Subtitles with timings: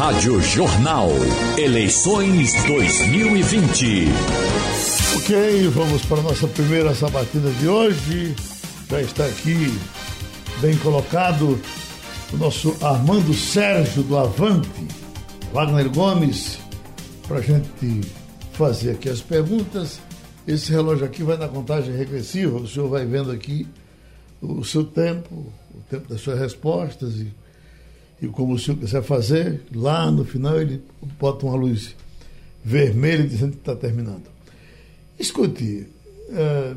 [0.00, 1.10] Rádio Jornal.
[1.58, 4.06] Eleições 2020.
[5.18, 8.34] Ok, vamos para a nossa primeira sabatina de hoje.
[8.88, 9.78] Já está aqui
[10.62, 11.60] bem colocado
[12.32, 14.70] o nosso Armando Sérgio do Avante,
[15.52, 16.58] Wagner Gomes,
[17.28, 18.00] para a gente
[18.54, 20.00] fazer aqui as perguntas.
[20.48, 23.68] Esse relógio aqui vai na contagem regressiva, o senhor vai vendo aqui
[24.40, 27.30] o seu tempo, o tempo das suas respostas e,
[28.20, 29.62] e como o senhor quiser fazer.
[29.74, 30.82] Lá no final ele
[31.18, 31.94] bota uma luz
[32.64, 34.24] vermelha dizendo que está terminando.
[35.18, 35.86] Escute,
[36.30, 36.76] uh,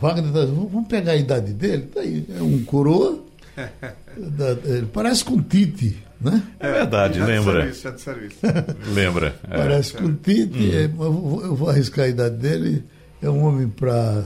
[0.00, 3.22] Wagner, tá, vamos pegar a idade dele, tá aí, é um coroa,
[3.56, 6.42] da, ele parece com Tite, né?
[6.58, 7.66] É verdade, é lembra.
[7.66, 8.36] De serviço, é de serviço.
[8.94, 9.36] lembra.
[9.48, 9.56] É.
[9.56, 10.72] Parece com Tite, uhum.
[10.72, 12.82] é, eu, vou, eu vou arriscar a idade dele,
[13.20, 14.24] é um homem para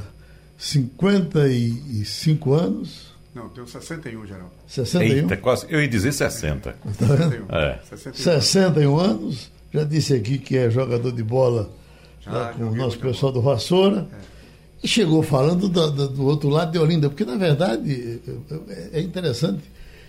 [0.56, 3.15] 55 anos.
[3.36, 4.50] Não, tenho 61, Geraldo.
[4.66, 5.14] 61?
[5.14, 6.72] Eita, quase, eu ia dizer 60.
[6.72, 7.54] Tá vendo?
[7.54, 7.78] É.
[7.84, 8.14] 61.
[8.14, 11.70] 61 anos, já disse aqui que é jogador de bola
[12.26, 14.08] lá com o nosso pessoal do Vassoura.
[14.10, 14.16] É.
[14.82, 18.22] E chegou falando do, do, do, outro lado de Olinda, porque na verdade
[18.70, 19.64] é, é interessante,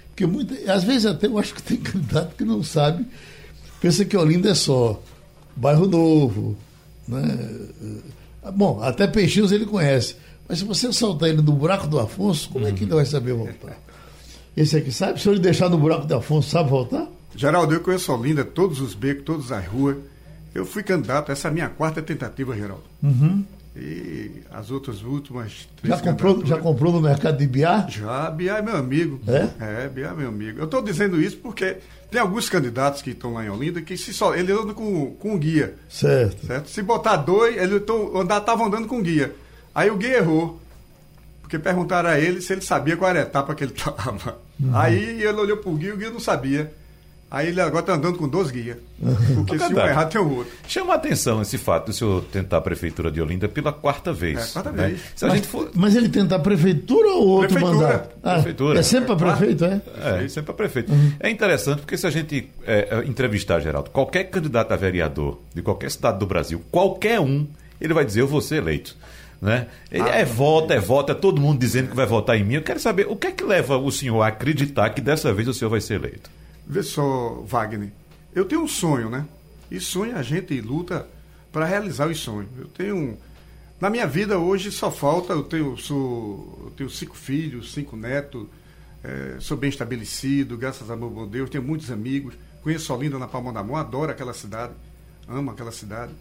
[0.08, 3.06] porque muita, às vezes até eu acho que tem candidato que não sabe,
[3.82, 5.02] pensa que Olinda é só
[5.54, 6.56] bairro novo,
[7.06, 7.50] né?
[8.54, 10.16] Bom, até Peixinhos ele conhece.
[10.48, 13.34] Mas se você soltar ele no buraco do Afonso, como é que ele vai saber
[13.34, 13.78] voltar?
[14.56, 15.22] Esse aqui sabe?
[15.22, 17.08] Se eu lhe deixar no buraco do Afonso, sabe voltar?
[17.36, 19.98] Geraldo, eu conheço Olinda, todos os becos, todas as ruas.
[20.56, 22.84] Eu fui candidato, essa é a minha quarta tentativa, Geraldo.
[23.04, 23.46] Uhum.
[23.76, 27.86] E as outras últimas já comprou, já comprou no mercado de Biá?
[27.88, 29.20] Já, Biá é meu amigo.
[29.28, 29.84] É?
[29.84, 30.58] É, Biá é meu amigo.
[30.58, 31.78] Eu estou dizendo isso porque
[32.10, 35.38] tem alguns candidatos que estão lá em Olinda que se só, ele anda com, com
[35.38, 35.76] guia.
[35.88, 36.48] Certo.
[36.48, 36.70] certo.
[36.72, 39.36] Se botar dois, ele estava andando com guia.
[39.78, 40.60] Aí o guia errou.
[41.40, 44.40] Porque perguntaram a ele se ele sabia qual era a etapa que ele estava.
[44.60, 44.76] Uhum.
[44.76, 46.74] Aí ele olhou para o guia e o guia não sabia.
[47.30, 48.78] Aí ele agora está andando com dois guias.
[49.36, 50.52] Porque se um errar, tem o outro.
[50.68, 54.50] Chama a atenção esse fato do senhor tentar a prefeitura de Olinda pela quarta vez.
[54.50, 54.88] É, quarta né?
[54.88, 55.02] vez.
[55.14, 55.70] Se a mas, gente for...
[55.76, 57.88] mas ele tenta a prefeitura ou outro prefeitura.
[57.88, 58.16] mandato?
[58.24, 58.80] Ah, prefeitura.
[58.80, 59.82] É sempre para prefeito, é?
[60.24, 60.92] É, sempre para prefeito.
[60.92, 61.12] Uhum.
[61.20, 65.92] É interessante porque se a gente é, entrevistar, Geraldo, qualquer candidato a vereador de qualquer
[65.92, 67.46] cidade do Brasil, qualquer um,
[67.80, 68.96] ele vai dizer, eu vou ser eleito.
[69.42, 69.68] Né?
[69.92, 72.56] Ah, é voto, é voto, é todo mundo dizendo que vai votar em mim.
[72.56, 75.48] Eu quero saber o que é que leva o senhor a acreditar que dessa vez
[75.48, 76.30] o senhor vai ser eleito.
[76.66, 77.92] Vê só, Wagner,
[78.34, 79.26] eu tenho um sonho, né?
[79.70, 81.08] E sonho a gente luta
[81.52, 82.50] para realizar os sonhos.
[82.58, 83.18] Eu tenho.
[83.80, 88.48] Na minha vida hoje só falta, eu tenho, sou, eu tenho cinco filhos, cinco netos,
[89.04, 92.34] é, sou bem estabelecido, graças a meu Deus, tenho muitos amigos,
[92.64, 94.74] conheço Olinda na Palma da Mão, adoro aquela cidade,
[95.28, 96.12] amo aquela cidade.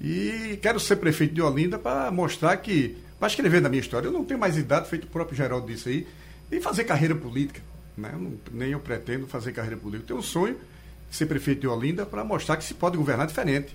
[0.00, 4.12] E quero ser prefeito de Olinda para mostrar que, para escrever na minha história, eu
[4.12, 6.06] não tenho mais idade, feito o próprio Geraldo disse aí,
[6.50, 7.60] e fazer carreira política.
[7.96, 8.10] Né?
[8.12, 10.04] Eu não, nem eu pretendo fazer carreira política.
[10.04, 10.56] Eu tenho um sonho
[11.10, 13.74] de ser prefeito de Olinda para mostrar que se pode governar diferente.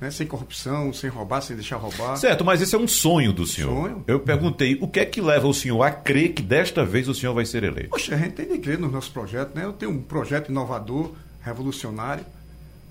[0.00, 0.10] Né?
[0.10, 2.16] Sem corrupção, sem roubar, sem deixar roubar.
[2.16, 3.88] Certo, mas esse é um sonho do senhor.
[3.88, 4.04] Sonho.
[4.06, 7.14] Eu perguntei o que é que leva o senhor a crer que desta vez o
[7.14, 7.90] senhor vai ser eleito?
[7.90, 9.64] Poxa, a gente tem de crer nos nossos projetos, né?
[9.64, 11.12] Eu tenho um projeto inovador,
[11.42, 12.24] revolucionário,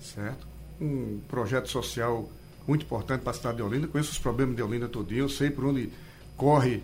[0.00, 0.46] certo?
[0.80, 2.28] Um projeto social
[2.68, 3.88] muito importante para a cidade de Olinda.
[3.88, 5.88] Conheço os problemas de Olinda todinho, eu sei por onde
[6.36, 6.82] corre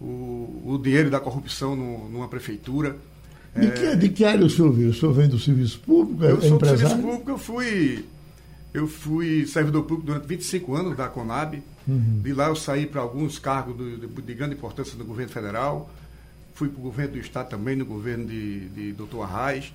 [0.00, 2.96] o, o dinheiro da corrupção no, numa prefeitura.
[3.56, 4.90] De que, de que área o senhor veio?
[4.90, 6.24] O senhor vem do serviço público?
[6.24, 8.04] É eu sou do serviço público, eu fui,
[8.72, 11.62] eu fui servidor público durante 25 anos da Conab.
[11.86, 12.20] Uhum.
[12.22, 15.90] De lá eu saí para alguns cargos de, de, de, grande importância no governo federal.
[16.54, 19.22] Fui para o governo do Estado também, no governo de, de Dr.
[19.22, 19.72] Arraes.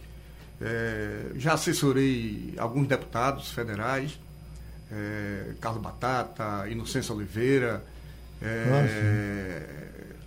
[0.59, 4.19] É, já assessorei alguns deputados federais,
[4.91, 7.83] é, Carlos Batata, Inocência Oliveira.
[8.41, 9.63] É,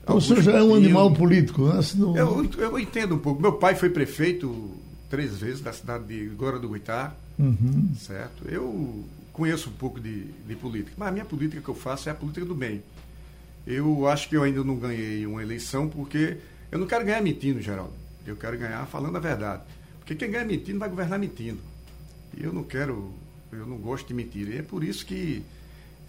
[0.06, 1.80] o senhor já é um animal político, né?
[1.82, 2.16] Senão...
[2.16, 3.40] Eu, eu entendo um pouco.
[3.40, 4.70] Meu pai foi prefeito
[5.08, 7.92] três vezes da cidade de Gora do Goitá, uhum.
[7.98, 8.48] certo?
[8.48, 12.12] Eu conheço um pouco de, de política, mas a minha política que eu faço é
[12.12, 12.82] a política do bem.
[13.66, 16.38] Eu acho que eu ainda não ganhei uma eleição porque
[16.70, 17.92] eu não quero ganhar mentindo, Geraldo.
[18.26, 19.62] Eu quero ganhar falando a verdade.
[19.98, 21.58] Porque quem ganha mentindo vai governar mentindo.
[22.36, 23.12] E eu não quero,
[23.52, 24.48] eu não gosto de mentir.
[24.48, 25.42] E é por isso que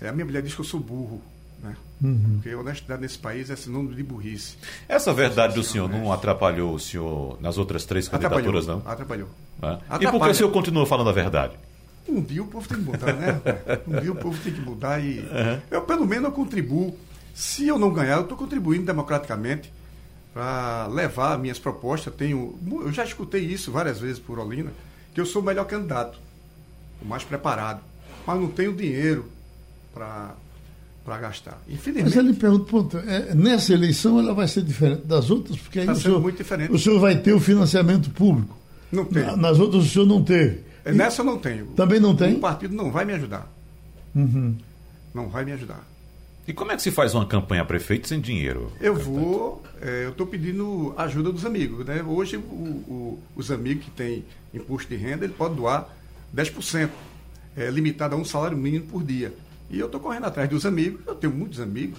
[0.01, 1.21] é, a minha mulher diz que eu sou burro.
[1.61, 1.75] Né?
[2.01, 2.39] Uhum.
[2.41, 4.55] Porque honestidade nesse país é sinônimo de burrice.
[4.89, 8.91] Essa verdade do senhor não atrapalhou o senhor nas outras três candidaturas, atrapalhou, não?
[8.91, 9.29] Atrapalhou.
[9.61, 10.03] É?
[10.03, 11.53] E por que o senhor continua falando a verdade?
[12.09, 13.41] Um dia o povo tem que mudar, né?
[13.87, 15.19] um dia o povo tem que mudar e.
[15.19, 15.61] Uhum.
[15.69, 16.97] Eu, pelo menos, eu contribuo.
[17.33, 19.71] Se eu não ganhar, eu estou contribuindo democraticamente
[20.33, 22.13] para levar minhas propostas.
[22.15, 24.71] Tenho, eu já escutei isso várias vezes por Olinda,
[25.13, 26.19] que eu sou o melhor candidato,
[27.01, 27.81] o mais preparado.
[28.25, 29.25] Mas não tenho dinheiro
[29.93, 30.35] para
[31.03, 31.59] para gastar.
[31.67, 32.15] Infelizmente.
[32.15, 35.85] Mas ele pergunta, ponto, é, nessa eleição ela vai ser diferente das outras, porque aí
[35.87, 36.71] tá o senhor, muito diferente.
[36.71, 38.55] o senhor vai ter o financiamento público.
[38.91, 39.23] Não tem.
[39.23, 40.59] Na- nas outras o senhor não teve.
[40.85, 41.65] É, Nessa eu não tenho.
[41.75, 42.35] Também não tem?
[42.35, 43.51] O partido não vai me ajudar.
[44.13, 44.55] Uhum.
[45.11, 45.83] Não vai me ajudar.
[46.47, 48.71] E como é que se faz uma campanha a prefeito sem dinheiro?
[48.79, 51.83] Eu vou, é, eu estou pedindo ajuda dos amigos.
[51.85, 52.03] Né?
[52.03, 54.23] Hoje, o- o- os amigos que têm
[54.53, 55.87] imposto de renda, ele pode doar
[56.35, 56.89] 10%,
[57.55, 59.33] é, limitado a um salário mínimo por dia.
[59.69, 61.97] E eu estou correndo atrás dos amigos, eu tenho muitos amigos.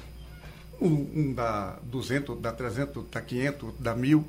[0.80, 4.24] Um, um dá 200, outro dá 300, outro dá 500, outro dá 1000.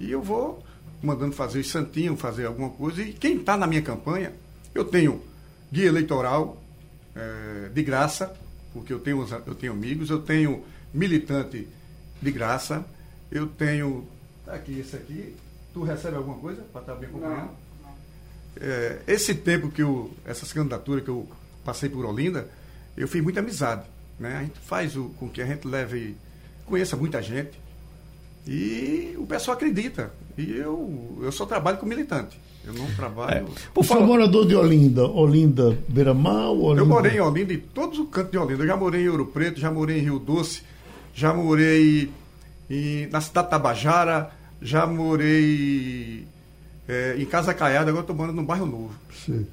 [0.00, 0.62] E eu vou
[1.02, 3.02] mandando fazer os santinhos, fazer alguma coisa.
[3.02, 4.32] E quem está na minha campanha,
[4.74, 5.22] eu tenho
[5.70, 6.62] guia eleitoral
[7.14, 8.34] é, de graça,
[8.72, 11.68] porque eu tenho, eu tenho amigos, eu tenho militante
[12.20, 12.84] de graça,
[13.30, 14.06] eu tenho.
[14.44, 15.34] Tá aqui, esse aqui.
[15.72, 17.50] Tu recebe alguma coisa para estar bem acompanhando?
[18.60, 20.10] É, esse tempo que eu.
[20.24, 21.26] Essas candidaturas que eu
[21.64, 22.48] passei por Olinda,
[22.96, 23.82] eu fiz muita amizade.
[24.18, 24.36] Né?
[24.36, 26.16] A gente faz o, com que a gente leve.
[26.66, 27.60] conheça muita gente.
[28.46, 30.12] E o pessoal acredita.
[30.36, 32.40] E eu, eu só trabalho com militante.
[32.64, 33.48] Eu não trabalho.
[33.74, 36.82] Por é falar, morador de Olinda, Olinda Beira-Mar ou Olinda...
[36.82, 38.62] Eu morei em Olinda, em todos os cantos de Olinda.
[38.62, 40.62] Eu já morei em Ouro Preto, já morei em Rio Doce,
[41.12, 42.10] já morei
[42.70, 46.24] em- na cidade de Tabajara, já morei
[46.92, 48.94] é, em Casa Caiada, agora estou morando no bairro Novo.
[49.24, 49.46] Sim.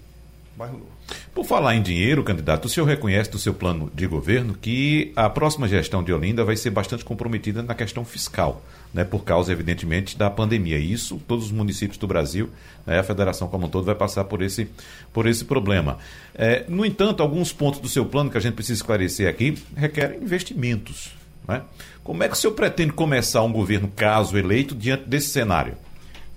[0.58, 0.92] Bairro Novo.
[1.34, 5.30] por falar em dinheiro, candidato, o senhor reconhece do seu plano de governo que a
[5.30, 8.62] próxima gestão de Olinda vai ser bastante comprometida na questão fiscal,
[8.94, 10.78] né, por causa, evidentemente, da pandemia.
[10.78, 12.50] E isso, todos os municípios do Brasil,
[12.86, 14.68] né, a federação como um todo, vai passar por esse,
[15.14, 15.98] por esse problema.
[16.36, 20.22] É, no entanto, alguns pontos do seu plano que a gente precisa esclarecer aqui requerem
[20.22, 21.14] investimentos.
[21.48, 21.62] Né?
[22.04, 25.78] Como é que o senhor pretende começar um governo, caso eleito, diante desse cenário?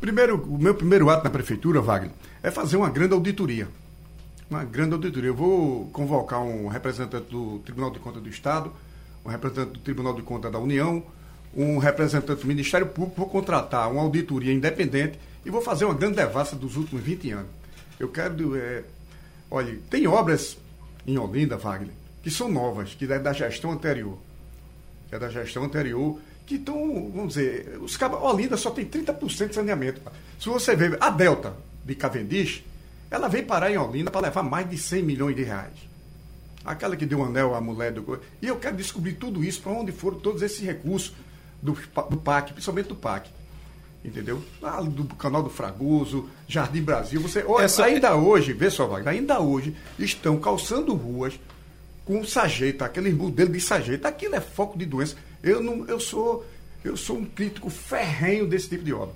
[0.02, 2.10] Primeiro, o meu primeiro ato na prefeitura, Wagner,
[2.43, 3.69] é fazer uma grande auditoria.
[4.50, 5.31] Uma grande auditoria.
[5.31, 8.72] Eu vou convocar um representante do Tribunal de Contas do Estado,
[9.25, 11.04] um representante do Tribunal de Contas da União,
[11.54, 16.16] um representante do Ministério Público, vou contratar uma auditoria independente e vou fazer uma grande
[16.16, 17.50] devassa dos últimos 20 anos.
[18.00, 18.56] Eu quero.
[18.56, 18.82] É,
[19.49, 20.58] olha, tem obras
[21.06, 21.94] em Olinda, Wagner,
[22.25, 24.19] que são novas, que é da gestão anterior.
[25.08, 28.21] Que é da gestão anterior, que estão, vamos dizer, os cabas.
[28.23, 30.00] Olinda só tem 30% de saneamento.
[30.41, 31.55] Se você ver a Delta
[31.85, 32.65] de Cavendish,
[33.11, 35.73] ela veio parar em Olinda para levar mais de 100 milhões de reais.
[36.65, 38.21] Aquela que deu um anel à mulher do.
[38.41, 41.12] E eu quero descobrir tudo isso, para onde foram todos esses recursos
[41.61, 41.73] do,
[42.11, 43.29] do PAC, principalmente do PAC.
[44.05, 44.43] Entendeu?
[44.61, 47.21] Lá do canal do Fragoso, Jardim Brasil.
[47.21, 51.35] Você, olha, Essa- ainda hoje, vê só, Wagner, ainda hoje estão calçando ruas
[52.04, 54.08] com sarjeta, aquele modelo de sarjeta.
[54.08, 55.16] Aquilo é foco de doença.
[55.43, 56.44] Eu, não, eu, sou,
[56.84, 59.14] eu sou um crítico ferrenho desse tipo de obra.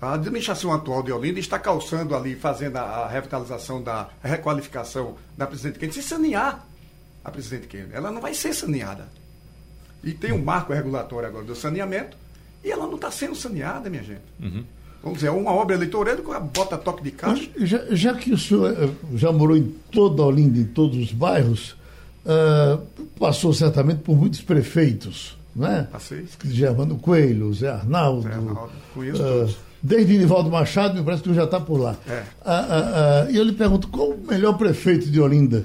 [0.00, 5.16] A administração atual de Olinda está calçando ali, fazendo a, a revitalização da a requalificação
[5.36, 6.66] da Presidente Kennedy, se sanear
[7.24, 7.94] a Presidente Kennedy.
[7.94, 9.08] Ela não vai ser saneada.
[10.04, 12.16] E tem um marco regulatório agora do saneamento,
[12.62, 14.22] e ela não está sendo saneada, minha gente.
[15.02, 16.16] Vamos dizer, é uma obra eleitoral,
[16.52, 17.48] bota toque de caixa.
[17.56, 21.76] Já, já que o senhor eh, já morou em toda Olinda, em todos os bairros,
[22.26, 22.78] ah,
[23.18, 25.88] passou certamente por muitos prefeitos, né?
[25.90, 26.24] Passei.
[26.44, 28.22] Germano Coelho, Zé Arnaldo.
[28.22, 29.56] Zé Arnaldo, conheço todos.
[29.82, 31.96] desde Nivaldo Machado, me parece que já está por lá.
[32.08, 32.22] É.
[32.44, 35.64] Ah, E eu lhe pergunto, qual o melhor prefeito de Olinda?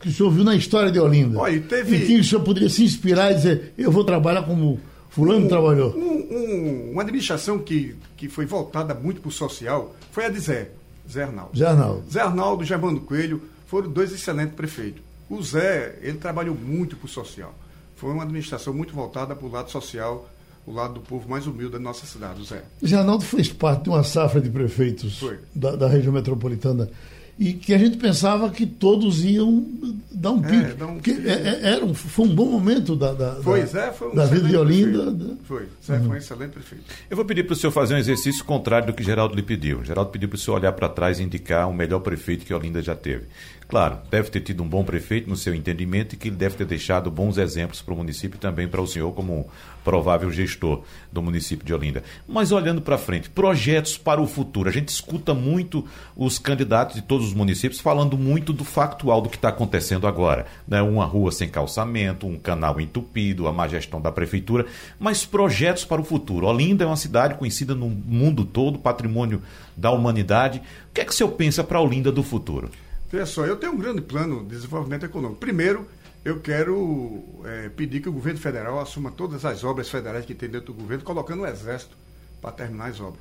[0.00, 1.38] Que o senhor viu na história de Olinda?
[1.38, 4.80] Olha, teve- Em que o senhor poderia se inspirar e dizer, eu vou trabalhar como
[5.10, 5.94] fulano trabalhou?
[5.96, 10.40] Um- um- uma administração que, que foi voltada muito para o social foi a de
[10.40, 10.70] Zé,
[11.08, 11.56] Zé Arnaldo.
[11.56, 12.02] Zé Arnaldo.
[12.10, 15.02] Zé Arnaldo e Germano Coelho foram dois excelentes prefeitos.
[15.32, 17.54] O Zé, ele trabalhou muito para o social.
[17.96, 20.28] Foi uma administração muito voltada para o lado social,
[20.66, 22.62] o lado do povo mais humilde da nossa cidade, o Zé.
[22.86, 25.24] Zé Arnaldo fez parte de uma safra de prefeitos
[25.54, 26.90] da, da região metropolitana
[27.38, 29.66] e que a gente pensava que todos iam
[30.12, 30.74] dar um É, pique.
[30.74, 33.66] dar um Porque é- é- era um, foi um bom momento da, da, Foi, da,
[33.66, 35.10] Zé foi um da vida de Olinda.
[35.10, 35.36] né?
[35.44, 36.84] Foi, Zé foi um excelente prefeito.
[37.10, 39.82] Eu vou pedir para o senhor fazer um exercício contrário do que Geraldo lhe pediu.
[39.82, 42.82] Geraldo pediu para o senhor olhar para trás e indicar o melhor prefeito que Olinda
[42.82, 43.24] já teve.
[43.72, 46.66] Claro, deve ter tido um bom prefeito no seu entendimento e que ele deve ter
[46.66, 49.46] deixado bons exemplos para o município e também para o senhor como
[49.82, 52.04] provável gestor do município de Olinda.
[52.28, 54.68] Mas olhando para frente, projetos para o futuro.
[54.68, 59.30] A gente escuta muito os candidatos de todos os municípios falando muito do factual do
[59.30, 60.44] que está acontecendo agora.
[60.68, 60.82] Né?
[60.82, 64.66] Uma rua sem calçamento, um canal entupido, a má gestão da prefeitura,
[65.00, 66.46] mas projetos para o futuro.
[66.46, 69.40] Olinda é uma cidade conhecida no mundo todo, patrimônio
[69.74, 70.58] da humanidade.
[70.90, 72.70] O que é que o senhor pensa para Olinda do futuro?
[73.12, 75.38] Veja só, eu tenho um grande plano de desenvolvimento econômico.
[75.38, 75.86] Primeiro,
[76.24, 80.48] eu quero eh, pedir que o governo federal assuma todas as obras federais que tem
[80.48, 81.94] dentro do governo, colocando o exército
[82.40, 83.20] para terminar as obras.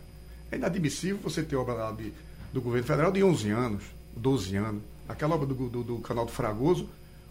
[0.49, 2.13] É inadmissível você ter obra lá de,
[2.53, 3.83] do governo federal de 11 anos,
[4.15, 4.81] 12 anos.
[5.09, 6.87] Aquela obra do, do, do canal do Fragoso,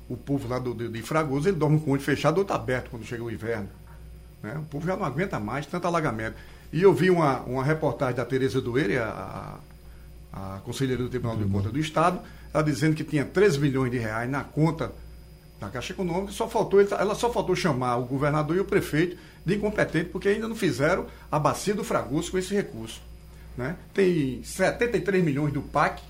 [0.07, 3.07] o povo lá do, de Fragoso, ele dorme com o olho fechado, outro aberto quando
[3.07, 3.71] chega o inverno.
[4.43, 4.59] né?
[4.59, 6.37] O povo já não aguenta mais tanto alagamento.
[6.71, 9.59] E eu vi uma, uma reportagem da Tereza Doeire, a,
[10.31, 12.21] a, a conselheira do Tribunal de Contas do Estado,
[12.53, 14.93] ela dizendo que tinha 13 milhões de reais na conta
[15.61, 19.57] da Caixa Econômica, só faltou, ela só faltou chamar o governador e o prefeito de
[19.57, 23.01] incompetente, porque ainda não fizeram a bacia do Fragoso com esse recurso.
[23.57, 23.77] Né?
[23.93, 26.03] Tem 73 milhões do PAC,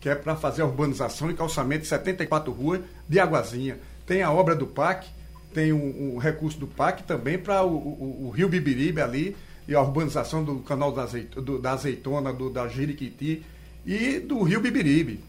[0.00, 3.78] que é para fazer a urbanização e calçamento de 74 ruas de Aguazinha.
[4.06, 5.06] Tem a obra do PAC,
[5.52, 9.74] tem o, o recurso do PAC também para o, o, o, Rio Bibiribe ali, e
[9.74, 13.42] a urbanização do canal da, azeitona, do, da azeitona, do, da Jiriquiti
[13.86, 15.20] e do Rio Bibiribe,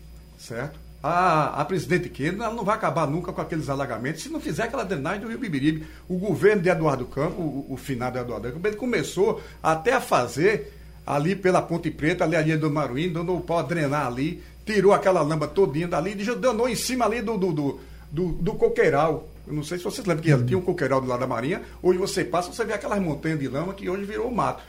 [0.42, 0.80] certo?
[1.04, 4.64] A, a presidente Kennedy ela não vai acabar nunca com aqueles alagamentos se não fizer
[4.64, 5.86] aquela drenagem do Rio Bibiribe.
[6.08, 10.78] O governo de Eduardo Campos, o, o finado Eduardo Campos, ele começou até a fazer
[11.06, 14.94] ali pela Ponte Preta, ali ali do Maruim, dando o pau a drenar ali, tirou
[14.94, 17.80] aquela lama todinha dali, danou em cima ali do, do, do,
[18.12, 19.28] do, do coqueiral.
[19.48, 20.46] Eu não sei se vocês lembram que uhum.
[20.46, 21.64] tinha um coqueiral do lado da Marinha.
[21.82, 24.62] Hoje você passa, você vê aquelas montanhas de lama que hoje virou mato,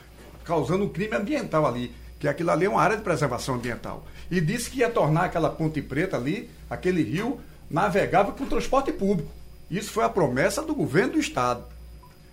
[0.43, 1.91] causando um crime ambiental ali.
[2.19, 4.07] Que aquilo ali é uma área de preservação ambiental.
[4.33, 9.29] E disse que ia tornar aquela Ponte Preta ali, aquele rio, navegável com transporte público.
[9.69, 11.63] Isso foi a promessa do governo do Estado.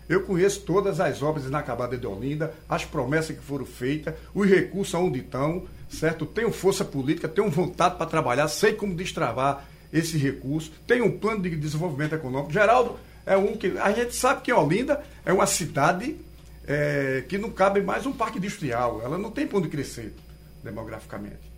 [0.08, 4.94] Eu conheço todas as obras inacabadas de Olinda, as promessas que foram feitas, os recursos
[4.94, 6.24] onde estão, certo?
[6.24, 11.42] Tenho força política, tenho vontade para trabalhar, sei como destravar esse recurso, tenho um plano
[11.42, 12.50] de desenvolvimento econômico.
[12.50, 13.76] Geraldo é um que.
[13.76, 16.16] A gente sabe que Olinda é uma cidade
[16.66, 20.14] é, que não cabe mais um parque industrial, ela não tem para onde crescer
[20.64, 21.49] demograficamente.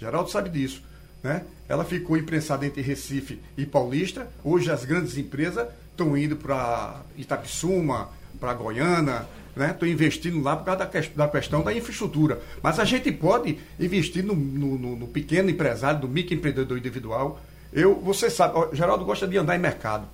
[0.00, 0.82] Geraldo sabe disso.
[1.22, 1.42] Né?
[1.68, 4.26] Ela ficou imprensada entre Recife e Paulista.
[4.42, 8.08] Hoje as grandes empresas estão indo para Itapissuma,
[8.40, 9.92] para Goiânia, estão né?
[9.92, 12.40] investindo lá por causa da, da, questão da infraestrutura.
[12.62, 17.38] Mas a gente pode investir no, no, no pequeno empresário, no microempreendedor individual.
[17.70, 20.06] Eu, você sabe, ó, Geraldo gosta de andar em mercado.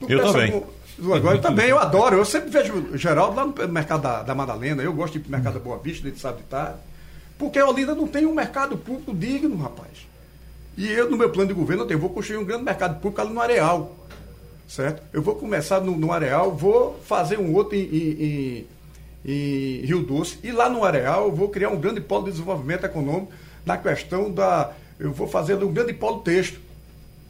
[0.00, 0.64] Tu eu também.
[1.14, 2.16] agora, eu também, eu adoro.
[2.16, 4.82] Eu sempre vejo Geraldo lá no mercado da, da Madalena.
[4.82, 6.78] Eu gosto de ir para o mercado da Boa Vista, dentro de sábado de tarde.
[7.38, 10.08] Porque Olinda não tem um mercado público digno, rapaz.
[10.76, 13.20] E eu, no meu plano de governo, eu, tenho, vou construir um grande mercado público
[13.20, 13.98] ali no Areal
[14.68, 15.02] certo?
[15.12, 18.66] Eu vou começar no, no Areal, vou fazer um outro em, em,
[19.24, 22.84] em, Rio Doce, e lá no Areal eu vou criar um grande polo de desenvolvimento
[22.84, 23.32] econômico
[23.64, 24.72] na questão da.
[25.00, 26.60] Eu vou fazer um grande polo texto.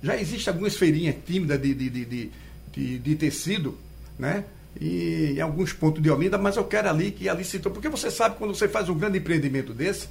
[0.03, 2.31] Já existem algumas feirinhas tímidas de, de, de,
[2.73, 3.79] de, de tecido,
[4.19, 4.45] né?
[4.81, 8.11] E em alguns pontos de Olinda, mas eu quero ali que ali se porque você
[8.11, 10.09] sabe quando você faz um grande empreendimento desse,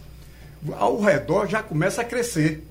[0.77, 2.65] ao redor já começa a crescer,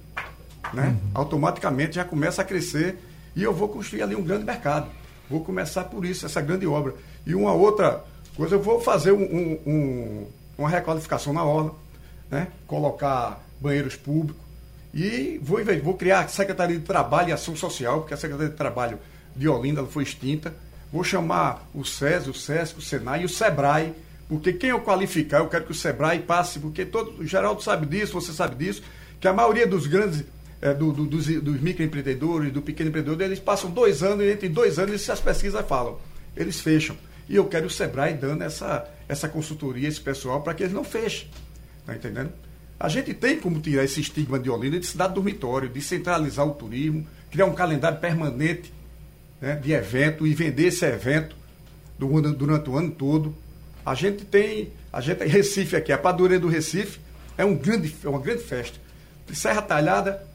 [0.72, 0.88] né?
[0.88, 1.10] Uhum.
[1.14, 2.98] Automaticamente já começa a crescer
[3.34, 4.90] e eu vou construir ali um grande mercado.
[5.28, 6.94] Vou começar por isso, essa grande obra.
[7.26, 8.04] E uma outra
[8.36, 10.26] coisa, eu vou fazer um, um, um,
[10.58, 11.74] uma requalificação na orla,
[12.30, 12.48] né?
[12.66, 14.42] colocar banheiros públicos.
[14.94, 18.56] E vou, vou criar a Secretaria de Trabalho e Ação Social, porque a Secretaria de
[18.56, 18.98] Trabalho
[19.34, 20.54] de Olinda foi extinta.
[20.92, 23.92] Vou chamar o SES, o SESC, o SENAI e o SEBRAE,
[24.28, 27.86] porque quem eu qualificar, eu quero que o SEBRAE passe, porque todo, o Geraldo sabe
[27.86, 28.82] disso, você sabe disso,
[29.20, 30.24] que a maioria dos grandes
[30.60, 34.48] é, do, do, dos, dos microempreendedores, do pequeno empreendedor, eles passam dois anos e entre
[34.48, 35.98] dois anos as pesquisas falam,
[36.36, 36.96] eles fecham.
[37.28, 40.84] E eu quero o Sebrae dando essa, essa consultoria, esse pessoal, para que eles não
[40.84, 41.28] fechem.
[41.80, 42.32] Está entendendo?
[42.78, 46.52] A gente tem como tirar esse estigma de Olinda de cidade dormitório, de centralizar o
[46.52, 48.72] turismo, criar um calendário permanente
[49.40, 51.36] né, de evento e vender esse evento
[51.98, 53.34] durante o ano todo.
[53.84, 56.98] A gente tem, a gente Recife aqui, a Padureira do Recife
[57.38, 58.78] é um grande, é uma grande festa.
[59.32, 60.26] Serra Talhada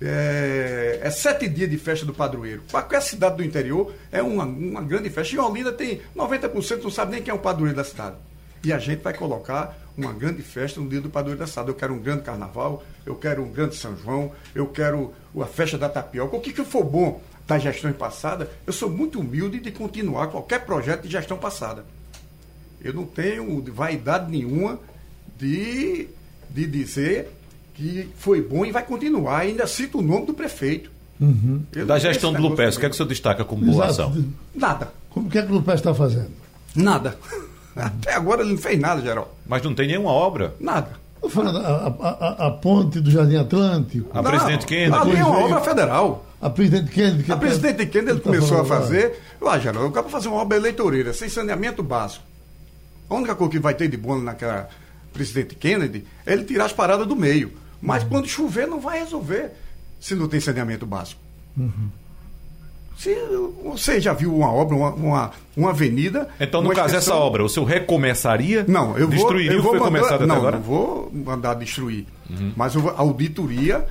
[0.00, 2.62] é, é, sete dias de festa do padroeiro.
[2.70, 5.34] Qualquer cidade do interior é uma, uma grande festa.
[5.34, 8.16] Em Olinda tem 90% não sabe nem quem é o padroeiro da cidade.
[8.64, 11.68] E a gente vai colocar uma grande festa no dia do padroeiro da cidade.
[11.68, 15.76] Eu quero um grande carnaval, eu quero um grande São João, eu quero a festa
[15.76, 16.36] da tapioca.
[16.36, 20.66] O que, que for bom das gestões passadas, eu sou muito humilde de continuar qualquer
[20.66, 21.84] projeto de gestão passada.
[22.84, 24.78] Eu não tenho vaidade nenhuma
[25.38, 26.08] de,
[26.50, 27.32] de dizer
[27.74, 29.38] que foi bom e vai continuar.
[29.38, 30.90] Ainda cito o nome do prefeito.
[31.18, 31.64] Uhum.
[31.86, 34.14] Da gestão do Lupes, o que é que o senhor destaca como boa ação?
[34.54, 34.92] Nada.
[35.08, 36.30] Como que é que o Lupes está fazendo?
[36.76, 37.18] Nada.
[37.74, 39.34] Até agora ele não fez nada, geral.
[39.46, 40.54] Mas não tem nenhuma obra?
[40.60, 40.90] Nada.
[41.22, 44.08] A, a, a, ponte do Jardim Atlântico.
[44.12, 44.96] A não, Presidente Kennedy.
[44.96, 46.26] Ali é uma obra federal.
[46.40, 47.24] A Presidente Kennedy.
[47.24, 49.20] a tá- Presidente Kennedy ele tá começou a fazer.
[49.40, 52.24] Lá, geral, eu quero fazer uma obra eleitoreira, sem saneamento básico.
[53.10, 54.68] A única coisa que vai ter de bom naquela
[55.12, 57.52] Presidente Kennedy é ele tirar as paradas do meio.
[57.80, 58.08] Mas uhum.
[58.08, 59.52] quando chover, não vai resolver
[60.00, 61.20] se não tem saneamento básico.
[61.56, 61.88] Uhum.
[62.98, 63.14] Se,
[63.64, 66.28] você já viu uma obra, uma, uma, uma avenida.
[66.40, 68.64] Então, no caso, essa obra, o senhor recomeçaria?
[68.66, 69.16] Não, eu vou.
[69.16, 70.56] Destruiria eu vou o que foi mandar, começado não, até agora?
[70.56, 72.06] Não, vou mandar destruir.
[72.28, 72.52] Uhum.
[72.56, 73.86] Mas a auditoria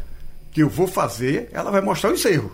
[0.51, 2.51] que eu vou fazer, ela vai mostrar o encerro.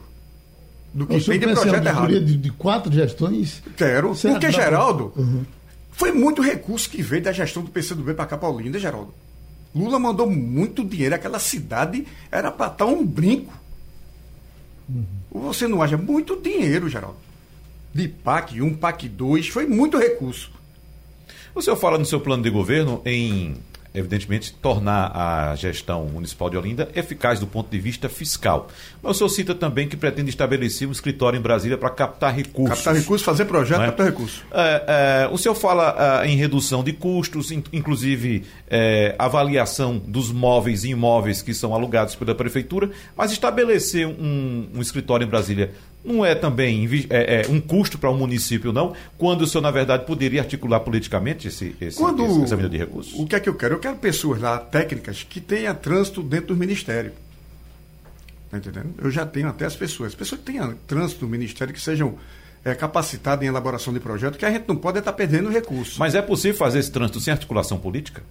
[0.93, 2.19] Do que tem de projeto errado.
[2.19, 3.63] De, de quatro gestões?
[3.75, 4.13] Quero.
[4.15, 5.43] Porque, Geraldo, uhum.
[5.93, 9.13] Foi muito recurso que veio da gestão do PCdoB para cá para Olinda, Geraldo.
[9.73, 13.53] Lula mandou muito dinheiro, aquela cidade era para estar um brinco.
[14.89, 15.05] Uhum.
[15.33, 15.97] Você não acha?
[15.97, 17.17] Muito dinheiro, Geraldo.
[17.93, 20.51] De PAC 1, PAC 2, foi muito recurso.
[21.55, 23.55] O senhor fala no seu plano de governo em
[23.93, 28.67] evidentemente, tornar a gestão municipal de Olinda eficaz do ponto de vista fiscal.
[29.01, 32.77] Mas o senhor cita também que pretende estabelecer um escritório em Brasília para captar recursos.
[32.77, 33.85] Captar recursos, fazer projeto, é?
[33.85, 34.43] captar recursos.
[34.51, 40.83] É, é, o senhor fala é, em redução de custos, inclusive é, avaliação dos móveis
[40.83, 45.71] e imóveis que são alugados pela prefeitura, mas estabelecer um, um escritório em Brasília
[46.03, 49.61] não é também é, é um custo para o um município, não, quando o senhor,
[49.61, 53.13] na verdade, poderia articular politicamente esse, esse, quando, esse, essa de recursos?
[53.17, 53.75] O que é que eu quero?
[53.75, 57.13] Eu quero pessoas lá, técnicas, que tenham trânsito dentro do Ministério.
[58.45, 58.93] Está entendendo?
[59.01, 60.13] Eu já tenho até as pessoas.
[60.13, 62.17] Pessoas que tenham trânsito no Ministério, que sejam
[62.63, 65.97] é, capacitadas em elaboração de projeto, que a gente não pode estar perdendo recursos.
[65.97, 68.21] Mas é possível fazer esse trânsito sem articulação política?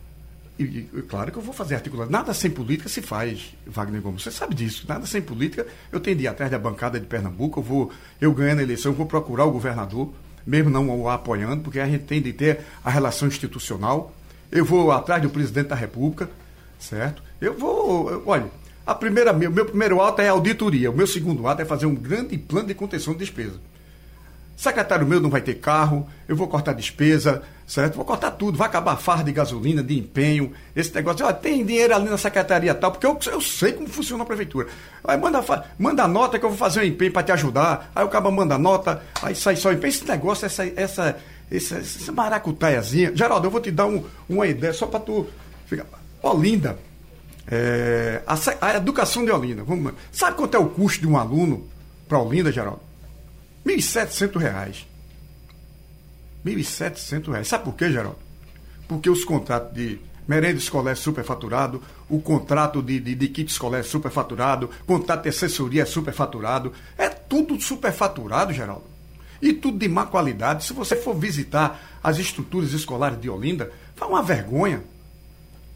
[0.58, 2.12] E, claro que eu vou fazer articulação.
[2.12, 4.22] Nada sem política se faz, Wagner Gomes.
[4.22, 4.84] Você sabe disso.
[4.88, 5.66] Nada sem política.
[5.90, 7.60] Eu tenho de ir atrás da bancada de Pernambuco.
[7.60, 10.12] Eu vou, eu ganhando a eleição, eu vou procurar o governador,
[10.46, 14.14] mesmo não o apoiando, porque a gente tem de ter a relação institucional.
[14.50, 16.28] Eu vou atrás do presidente da República,
[16.78, 17.22] certo?
[17.40, 18.10] Eu vou.
[18.10, 18.50] Eu, olha,
[18.86, 20.90] a primeira, meu, meu primeiro ato é auditoria.
[20.90, 23.58] O meu segundo ato é fazer um grande plano de contenção de despesa.
[24.56, 27.42] Secretário meu não vai ter carro, eu vou cortar despesa,
[27.72, 27.94] certo?
[27.94, 31.32] Vou cortar tudo, vai acabar a farra de gasolina, de empenho, esse negócio.
[31.34, 34.68] Tem dinheiro ali na secretaria tal, porque eu, eu sei como funciona a prefeitura.
[35.02, 35.42] Aí manda,
[35.78, 37.90] manda nota que eu vou fazer um empenho para te ajudar.
[37.94, 39.88] Aí o cara manda nota, aí sai só empenho.
[39.88, 41.16] Esse negócio, essa, essa,
[41.50, 43.16] essa, essa maracutaiazinha.
[43.16, 45.26] Geraldo, eu vou te dar um, uma ideia só para tu
[45.64, 45.86] ficar.
[46.22, 46.78] Olinda,
[47.50, 48.36] é, a,
[48.66, 51.66] a, educação de Olinda, vamos, sabe quanto é o custo de um aluno
[52.06, 52.80] para Olinda, Geraldo?
[53.64, 54.91] R$ 1.700.
[56.44, 57.44] R$ 1.700.
[57.44, 58.18] Sabe por quê, Geraldo?
[58.88, 63.80] Porque os contratos de merenda escolar é superfaturado, o contrato de, de, de kit escolar
[63.80, 66.72] é superfaturado, contrato de assessoria é superfaturado.
[66.96, 68.84] É tudo superfaturado, Geraldo.
[69.40, 70.64] E tudo de má qualidade.
[70.64, 74.82] Se você for visitar as estruturas escolares de Olinda, foi uma vergonha.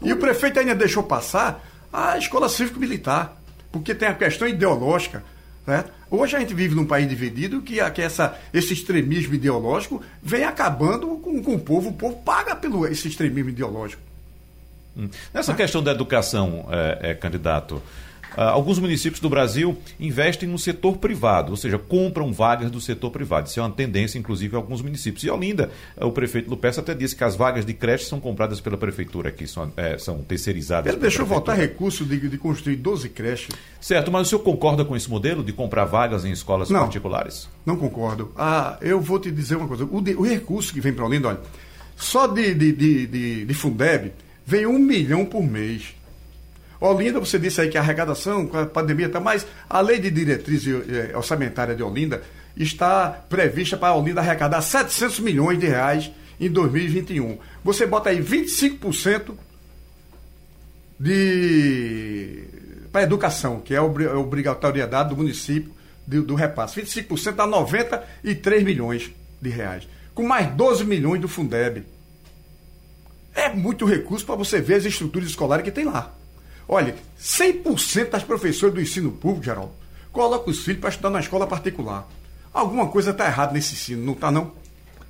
[0.01, 3.35] E o prefeito ainda deixou passar a escola cívico-militar,
[3.71, 5.23] porque tem a questão ideológica.
[5.65, 5.91] Certo?
[6.09, 11.07] Hoje a gente vive num país dividido que, que essa, esse extremismo ideológico vem acabando
[11.17, 11.89] com, com o povo.
[11.89, 14.01] O povo paga pelo esse extremismo ideológico.
[14.95, 15.09] Hum.
[15.33, 17.81] Nessa questão da educação, é, é, candidato,
[18.35, 23.47] alguns municípios do Brasil investem no setor privado, ou seja, compram vagas do setor privado.
[23.47, 25.23] Isso é uma tendência, inclusive, em alguns municípios.
[25.23, 28.59] E Olinda, eh, o prefeito Lupes até disse que as vagas de creche são compradas
[28.59, 30.91] pela prefeitura aqui, são, é, são terceirizadas.
[30.91, 33.49] Ele deixou voltar recurso de, de, construir 12 creches.
[33.79, 37.49] Certo, mas o senhor concorda com esse modelo de comprar vagas em escolas não, particulares?
[37.65, 38.31] Não concordo.
[38.35, 39.87] Ah, eu vou te dizer uma coisa.
[39.89, 41.39] O, de, o recurso que vem para Olinda, olha,
[41.95, 44.13] só de, de, de, de, de Fundeb
[44.45, 45.96] vem um milhão por mês.
[46.79, 49.45] Olinda, você disse aí que a arrecadação com a pandemia está mais.
[49.69, 52.21] A lei de diretriz eh, orçamentária de Olinda
[52.55, 57.37] está prevista para a Olinda arrecadar 700 milhões de reais em 2021.
[57.63, 59.33] Você bota aí 25%
[60.99, 62.43] de
[62.91, 65.71] para educação, que é a obrigatoriedade do município
[66.05, 66.81] do, do repasse.
[66.81, 69.11] 25% dá 93 milhões
[69.41, 69.87] de reais.
[70.15, 71.83] Com mais 12 milhões do Fundeb.
[73.35, 76.16] É muito recurso para você ver as estruturas escolares que tem lá.
[76.67, 79.71] Olha, 100% das professoras do ensino público, Geraldo,
[80.11, 82.07] coloca os filhos para estudar na escola particular.
[82.53, 84.51] Alguma coisa está errada nesse ensino, não está não?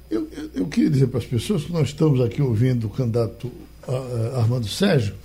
[0.09, 3.47] Eu, eu, eu, queria dizer para as pessoas que nós estamos aqui ouvindo o candidato
[3.87, 5.15] uh, Armando Sérgio,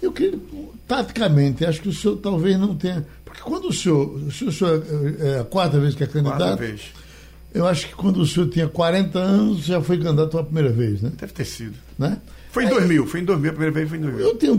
[0.00, 0.38] eu queria,
[0.86, 3.06] taticamente, acho que o senhor talvez não tenha.
[3.24, 4.08] Porque quando o senhor.
[4.14, 4.86] O senhor, o senhor
[5.20, 6.38] é, é a quarta vez que é candidato.
[6.38, 6.92] Quarta vez.
[7.54, 11.02] Eu acho que quando o senhor tinha 40 anos, já foi candidato pela primeira vez,
[11.02, 11.12] né?
[11.16, 11.76] Deve ter sido.
[11.98, 12.18] Né?
[12.52, 14.26] Foi em 2000, foi em 2000, a primeira vez foi em 2000.
[14.26, 14.52] Eu, tenho,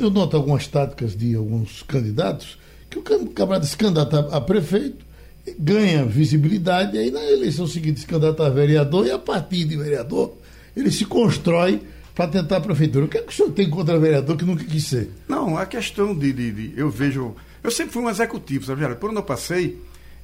[0.00, 5.04] eu noto algumas táticas de alguns candidatos que o camarada se candidata a prefeito,
[5.58, 9.76] ganha visibilidade, e aí na eleição seguinte se candidata a vereador, e a partir de
[9.76, 10.32] vereador
[10.74, 11.82] ele se constrói
[12.14, 13.04] para tentar a prefeitura.
[13.04, 15.10] O que é que o senhor tem contra vereador que nunca quis ser?
[15.28, 17.36] Não, a questão de, de, de eu vejo.
[17.62, 18.94] Eu sempre fui um executivo, sabe?
[18.94, 19.78] Por onde eu passei,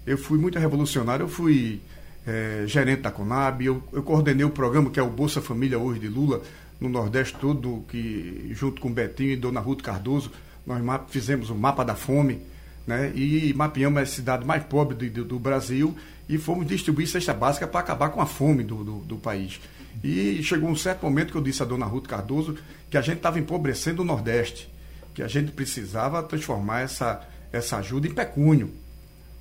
[0.07, 1.79] eu fui muito revolucionário, eu fui
[2.27, 6.01] é, gerente da Conab, eu, eu coordenei o programa que é o Bolsa Família hoje
[6.01, 6.41] de Lula
[6.81, 10.31] no Nordeste todo, que junto com Betinho e Dona Ruth Cardoso,
[10.67, 12.41] nós fizemos o mapa da fome,
[12.87, 13.13] né?
[13.15, 15.97] E mapeamos a cidade mais pobre do, do Brasil
[16.29, 19.61] e fomos distribuir cesta básica para acabar com a fome do, do, do, país.
[20.03, 22.57] E chegou um certo momento que eu disse a Dona Ruth Cardoso
[22.91, 24.69] que a gente estava empobrecendo o Nordeste,
[25.15, 28.73] que a gente precisava transformar essa, essa ajuda em pecúnio.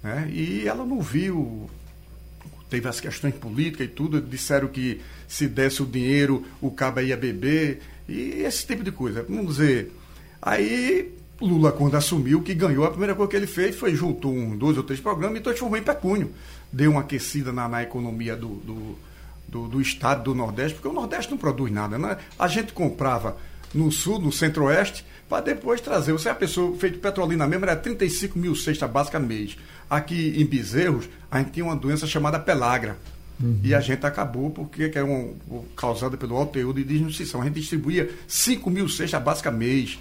[0.02, 0.30] Né?
[0.32, 1.70] E ela não viu
[2.70, 7.18] teve as questões políticas e tudo, disseram que se desse o dinheiro, o cabo ia
[7.18, 9.26] beber, e esse tipo de coisa.
[9.28, 9.92] Vamos dizer.
[10.42, 11.12] Aí
[11.42, 14.78] Lula, quando assumiu, que ganhou, a primeira coisa que ele fez foi juntou um, dois
[14.78, 16.32] ou três programas e transformou em pecúnio.
[16.72, 18.98] Deu uma aquecida na, na economia do, do,
[19.48, 21.98] do, do, estado do Nordeste, porque o Nordeste não produz nada.
[21.98, 22.18] Né?
[22.40, 23.38] A gente comprava
[23.74, 26.14] no Sul, no Centro-Oeste, para depois trazer.
[26.14, 29.58] Você é a pessoa, feito Petrolina mesmo, era 35 mil cestas básicas mês.
[29.90, 32.98] Aqui em Bezerros, a gente tinha uma doença chamada pelagra.
[33.40, 33.60] Uhum.
[33.64, 35.36] E a gente acabou porque que é um,
[35.76, 37.42] causada pelo alto teor de desnutrição.
[37.42, 40.00] A gente distribuía 5 mil cestas básicas mês.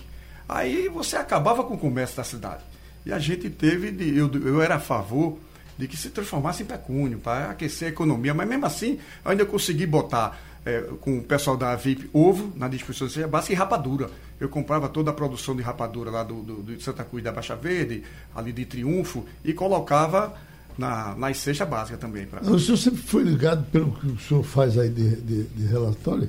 [0.49, 2.63] Aí você acabava com o comércio da cidade.
[3.05, 5.39] E a gente teve, de, eu, eu era a favor
[5.77, 8.33] de que se transformasse em pecúnio, para aquecer a economia.
[8.33, 12.69] Mas mesmo assim, eu ainda consegui botar é, com o pessoal da VIP ovo na
[12.69, 14.11] distribuição de básica e rapadura.
[14.41, 17.55] Eu comprava toda a produção de rapadura lá do, do, do Santa Cruz da Baixa
[17.57, 18.03] Verde,
[18.35, 20.35] ali de Triunfo, e colocava
[20.79, 22.27] na, nas cesta básica também.
[22.27, 22.41] Pra...
[22.43, 26.29] O senhor sempre foi ligado, pelo que o senhor faz aí de, de, de relatório,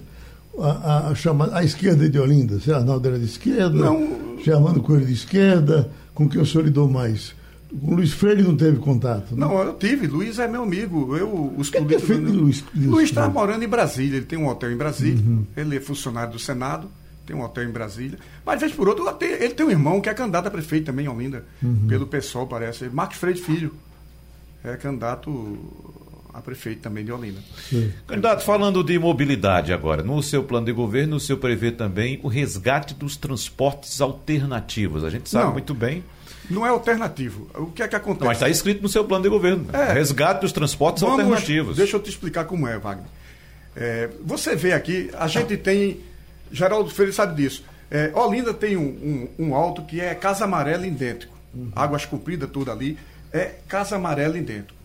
[0.60, 2.60] a, a, chamada, a esquerda de Olinda.
[2.60, 4.38] Você Arnaldo era de esquerda, não...
[4.44, 7.34] Germano Coelho de esquerda, com quem o senhor lidou mais?
[7.82, 9.32] O Luiz Freire não teve contato?
[9.32, 9.42] Né?
[9.42, 10.08] Não, eu tive.
[10.08, 11.16] Luiz é meu amigo.
[11.18, 12.10] Eu, os que políticos.
[12.10, 14.18] É Luiz, Luiz está morando em Brasília.
[14.18, 15.22] Ele tem um hotel em Brasília.
[15.22, 15.46] Uhum.
[15.58, 16.90] Ele é funcionário do Senado.
[17.26, 18.18] Tem um hotel em Brasília.
[18.46, 21.06] Mas, de vez por outro, ele tem um irmão que é candidato a prefeito também
[21.06, 21.44] em Olinda.
[21.62, 21.88] Uhum.
[21.88, 22.88] Pelo PSOL, parece.
[22.88, 23.74] Marcos Freire Filho.
[24.66, 25.58] É candidato
[26.34, 27.40] a prefeito também de Olinda.
[27.70, 27.94] Sim.
[28.08, 32.28] Candidato, falando de mobilidade agora, no seu plano de governo, o senhor prevê também o
[32.28, 35.04] resgate dos transportes alternativos.
[35.04, 35.54] A gente sabe Não.
[35.54, 36.04] muito bem
[36.50, 37.50] não é alternativo.
[37.56, 38.26] O que é que acontece?
[38.26, 39.68] Mas está escrito no seu plano de governo.
[39.74, 41.78] É, Resgate dos transportes vamos, alternativos.
[41.78, 43.08] Deixa eu te explicar como é, Wagner.
[43.76, 46.00] É, você vê aqui, a gente tem.
[46.52, 47.64] Geraldo Freire sabe disso.
[47.90, 51.36] É, Olinda tem um, um, um, alto que é Casa Amarela idêntico.
[51.54, 51.72] Uhum.
[51.76, 52.98] Águas compridas, tudo ali.
[53.36, 54.80] É Casa Amarela idêntico.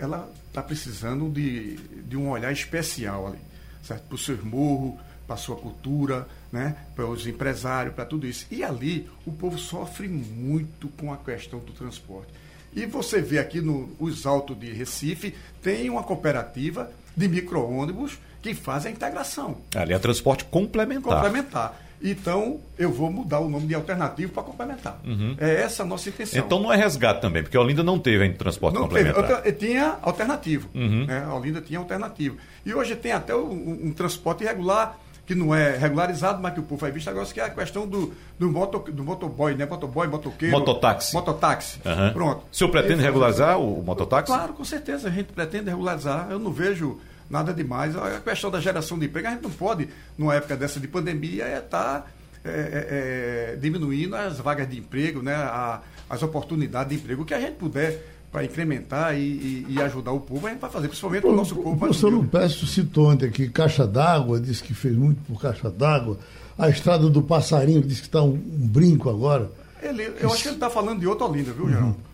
[0.00, 3.38] Ela está precisando de, de um olhar especial ali.
[3.84, 4.02] Certo?
[4.02, 8.46] Para o seu morro, para a sua cultura, né, para os empresários, para tudo isso.
[8.50, 12.32] E ali o povo sofre muito com a questão do transporte.
[12.74, 18.54] E você vê aqui no os Altos de Recife, tem uma cooperativa de micro-ônibus que
[18.54, 19.58] faz a integração.
[19.76, 21.14] Ali é transporte complementar.
[21.14, 21.80] Complementar.
[22.02, 24.98] Então, eu vou mudar o nome de alternativo para complementar.
[25.04, 25.36] Uhum.
[25.38, 26.44] É essa a nossa intenção.
[26.44, 29.42] Então não é resgate também, porque a Olinda não teve ainda transporte não complementar.
[29.42, 29.52] Teve.
[29.52, 30.68] Tinha alternativo.
[30.74, 31.06] Uhum.
[31.06, 31.24] Né?
[31.24, 32.36] A Olinda tinha alternativo.
[32.66, 36.62] E hoje tem até um, um transporte irregular que não é regularizado, mas que o
[36.64, 39.64] povo vai visto agora, que é a questão do, do, moto, do motoboy, né?
[39.64, 40.58] Motoboy, motoqueiro.
[40.58, 41.14] Mototáxi.
[41.14, 41.80] Mototáxi.
[41.84, 42.12] Uhum.
[42.12, 42.44] Pronto.
[42.50, 44.26] O senhor pretende regularizar o mototáxi?
[44.26, 45.08] Claro, com certeza.
[45.08, 46.26] A gente pretende regularizar.
[46.30, 46.98] Eu não vejo
[47.32, 47.96] nada demais.
[47.96, 51.44] A questão da geração de emprego, a gente não pode, numa época dessa de pandemia,
[51.44, 52.06] é estar tá,
[52.44, 55.34] é, é, é, diminuindo as vagas de emprego, né?
[55.34, 57.22] A, as oportunidades de emprego.
[57.22, 60.60] O que a gente puder para incrementar e, e, e, ajudar o povo, a gente
[60.60, 61.72] vai fazer, principalmente o, nosso povo.
[61.72, 66.18] O professor Lupécio citou ontem aqui Caixa d'Água, disse que fez muito por Caixa d'Água.
[66.58, 69.50] A Estrada do Passarinho disse que está um, um, brinco agora.
[69.82, 71.88] Ele, eu acho que ele está falando de outra Olinda, viu, Geraldo?
[71.88, 72.11] Uhum.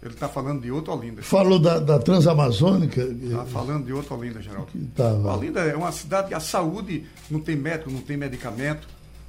[0.00, 1.22] Ele está falando de outra Olinda.
[1.22, 3.02] Falou da, da Transamazônica.
[3.02, 4.68] Está falando de outra Olinda, Geraldo.
[4.94, 5.36] Tava...
[5.36, 8.86] Olinda é uma cidade que a saúde não tem médico, não tem medicamento,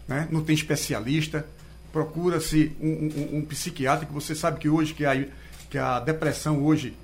[0.08, 0.28] né?
[0.32, 1.46] não tem especialista.
[1.92, 5.28] Procura-se um, um, um, psiquiatra, que você sabe que hoje que a
[5.72, 6.96] que a depressão hoje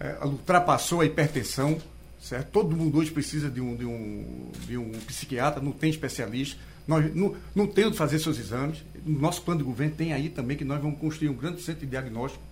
[0.00, 1.78] é, ultrapassou a hipertensão,
[2.18, 2.50] certo?
[2.50, 6.58] Todo mundo hoje precisa de um, de um, de um psiquiatra, não tem especialista.
[6.86, 8.82] Nós não, não tem onde fazer seus exames.
[9.04, 11.82] No nosso plano de governo tem aí também que nós vamos construir um grande centro
[11.82, 12.42] de diagnóstico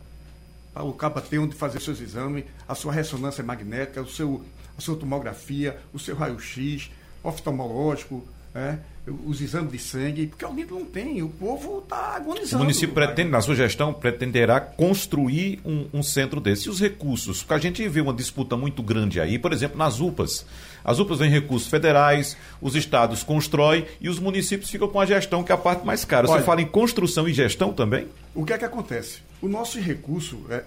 [0.73, 4.43] para o caba ter onde fazer seus exames, a sua ressonância magnética, o seu,
[4.77, 6.91] a sua tomografia, o seu raio-x,
[7.23, 8.79] oftalmológico, é,
[9.27, 12.57] os exames de sangue, porque o nível não tem, o povo está agonizando.
[12.57, 16.69] O município pretende, na sua gestão, pretenderá construir um, um, centro desse.
[16.69, 17.43] E os recursos?
[17.43, 20.47] Porque a gente vê uma disputa muito grande aí, por exemplo, nas UPAs.
[20.85, 25.42] As UPAs vêm recursos federais, os estados constroem e os municípios ficam com a gestão,
[25.42, 26.27] que é a parte mais cara.
[26.27, 28.09] Você Olha, fala em construção e gestão também?
[28.35, 29.21] O que é que acontece?
[29.40, 30.59] O nosso recurso, é,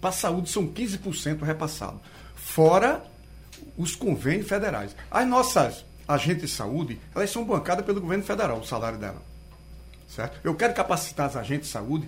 [0.00, 2.00] para a saúde, são 15% repassado,
[2.34, 3.02] fora
[3.76, 4.94] os convênios federais.
[5.10, 9.22] As nossas agentes de saúde, elas são bancadas pelo governo federal, o salário dela.
[10.08, 10.38] Certo?
[10.44, 12.06] Eu quero capacitar as agentes de saúde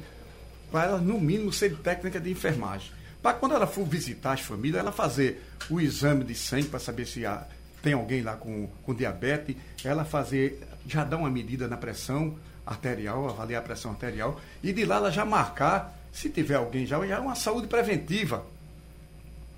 [0.71, 2.91] para elas, no mínimo, serem técnica de enfermagem.
[3.25, 7.07] Para quando ela for visitar as famílias, ela fazer o exame de sangue para saber
[7.07, 7.47] se há,
[7.83, 13.27] tem alguém lá com, com diabetes, ela fazer, já dar uma medida na pressão arterial,
[13.27, 17.17] avaliar a pressão arterial, e de lá ela já marcar, se tiver alguém já, já
[17.17, 18.45] é uma saúde preventiva.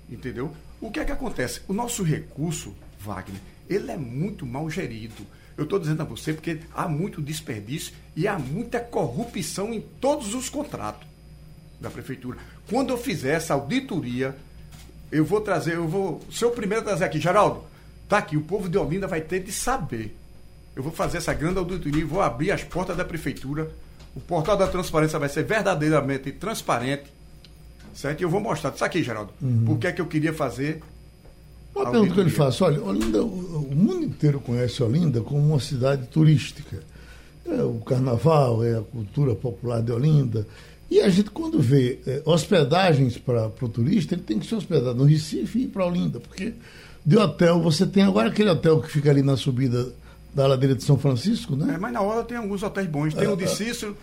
[0.09, 0.55] Entendeu?
[0.79, 1.59] O que é que acontece?
[1.67, 5.27] O nosso recurso, Wagner, ele é muito mal gerido.
[5.57, 10.33] Eu estou dizendo a você porque há muito desperdício e há muita corrupção em todos
[10.33, 11.16] os contratos
[11.79, 12.37] da prefeitura.
[12.69, 14.35] Quando eu fizer essa auditoria,
[15.11, 17.19] eu vou trazer, eu vou ser o primeiro a trazer aqui.
[17.19, 17.63] Geraldo,
[18.07, 20.15] tá aqui, o povo de Olinda vai ter de saber.
[20.75, 23.71] Eu vou fazer essa grande auditoria e vou abrir as portas da prefeitura.
[24.15, 27.05] O portal da transparência vai ser verdadeiramente transparente.
[27.93, 28.21] Certo?
[28.21, 28.73] E eu vou mostrar.
[28.73, 29.31] Isso aqui, Geraldo.
[29.41, 29.65] Uhum.
[29.65, 30.83] Por que é que eu queria fazer
[31.75, 35.59] Uma pergunta que eu lhe faço, olha, Olinda, o, mundo inteiro conhece Olinda como uma
[35.59, 36.77] cidade turística.
[37.43, 40.45] É o carnaval, é a cultura popular de Olinda.
[40.89, 44.93] E a gente, quando vê é, hospedagens para o turista, ele tem que se hospedar
[44.93, 46.53] no Recife e para Olinda, porque
[47.05, 49.89] de hotel você tem agora aquele hotel que fica ali na subida
[50.33, 51.73] da ladeira de São Francisco, né?
[51.73, 53.13] É, mas na hora tem alguns hotéis bons.
[53.13, 53.47] Tem É, o de é.
[53.47, 53.97] Cícero.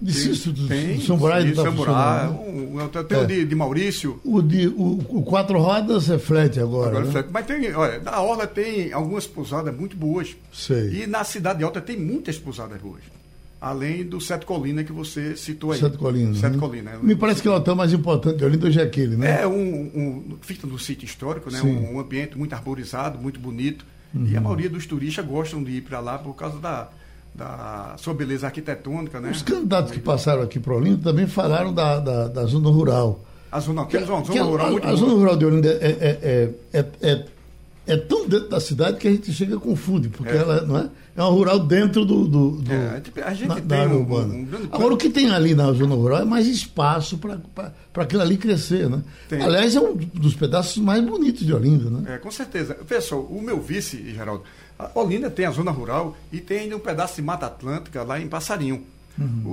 [0.00, 2.38] De Cícero, do- tem, do sim, não tá funcionando, né?
[2.48, 3.22] um- um hotel- tem É.
[3.22, 4.18] o de, de Maurício.
[4.24, 6.90] O, de, o, o Quatro Rodas é frete agora.
[6.90, 7.12] Agora, né?
[7.12, 7.28] certo.
[7.30, 10.34] Mas tem, olha, na Orla tem algumas pousadas muito boas.
[10.52, 11.02] Sei.
[11.02, 13.02] E na Cidade Alta tem muitas pousadas boas.
[13.60, 15.78] Além do Sete Colina que você citou aí.
[15.80, 16.38] Sete Colinas.
[16.38, 16.58] Sete né?
[16.58, 16.98] Colina.
[17.02, 19.42] Me parece que é o hotel mais importante de Olinda hoje é aquele, né?
[19.42, 21.62] É um, um fica no sítio histórico, né?
[21.62, 23.84] Um, um ambiente muito arborizado, muito bonito.
[24.14, 24.38] E Uhum.
[24.38, 26.88] a maioria dos turistas gostam de ir para lá por causa da,
[27.34, 29.30] da sua beleza arquitetônica, né?
[29.30, 33.20] Os candidatos que passaram aqui para Olinda também falaram da, da, da zona rural.
[33.50, 35.86] A zona, temos uma Que zona rural a, muito a zona rural de Olinda é,
[35.86, 37.24] é, é, é, é,
[37.86, 40.36] é tão dentro da cidade que a gente chega confunde, porque É.
[40.36, 43.64] ela não é, é uma rural dentro do, do, do- É, a gente- na- tem
[43.66, 44.34] da área um- urbana.
[44.34, 48.36] um Agora o que tem ali na zona rural é mais espaço para aquilo ali
[48.36, 49.02] crescer, né?
[49.28, 49.40] Tem.
[49.42, 52.14] Aliás, é um dos pedaços mais bonitos de Olinda, né?
[52.14, 52.74] É, com certeza.
[52.74, 54.44] Pessoal, o meu vice, Geraldo,
[54.94, 58.28] Olinda tem a zona rural e tem ainda um pedaço de Mata Atlântica lá em
[58.28, 58.82] Passarinho.
[59.18, 59.42] Uhum.
[59.46, 59.50] O,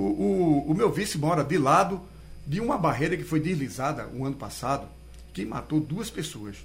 [0.68, 1.98] o, o meu vice mora de lado
[2.46, 4.86] de uma barreira que foi deslizada o ano passado,
[5.32, 6.56] que matou duas pessoas.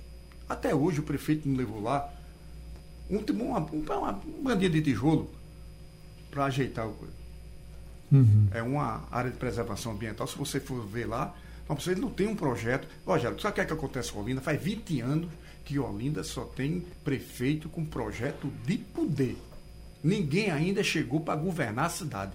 [0.50, 2.10] Até hoje o prefeito não levou lá
[3.10, 5.30] um, uma, uma, uma bandinha de tijolo
[6.30, 7.14] para ajeitar o coisa.
[8.52, 10.28] É uma área de preservação ambiental.
[10.28, 11.36] Se você for ver lá,
[11.68, 12.88] não, você não tem um projeto.
[13.06, 14.42] Rogério, sabe o que, é que acontece com Olinda?
[14.42, 15.30] Faz 20 anos
[15.64, 19.38] que Olinda só tem prefeito com projeto de poder.
[20.04, 22.34] Ninguém ainda chegou para governar a cidade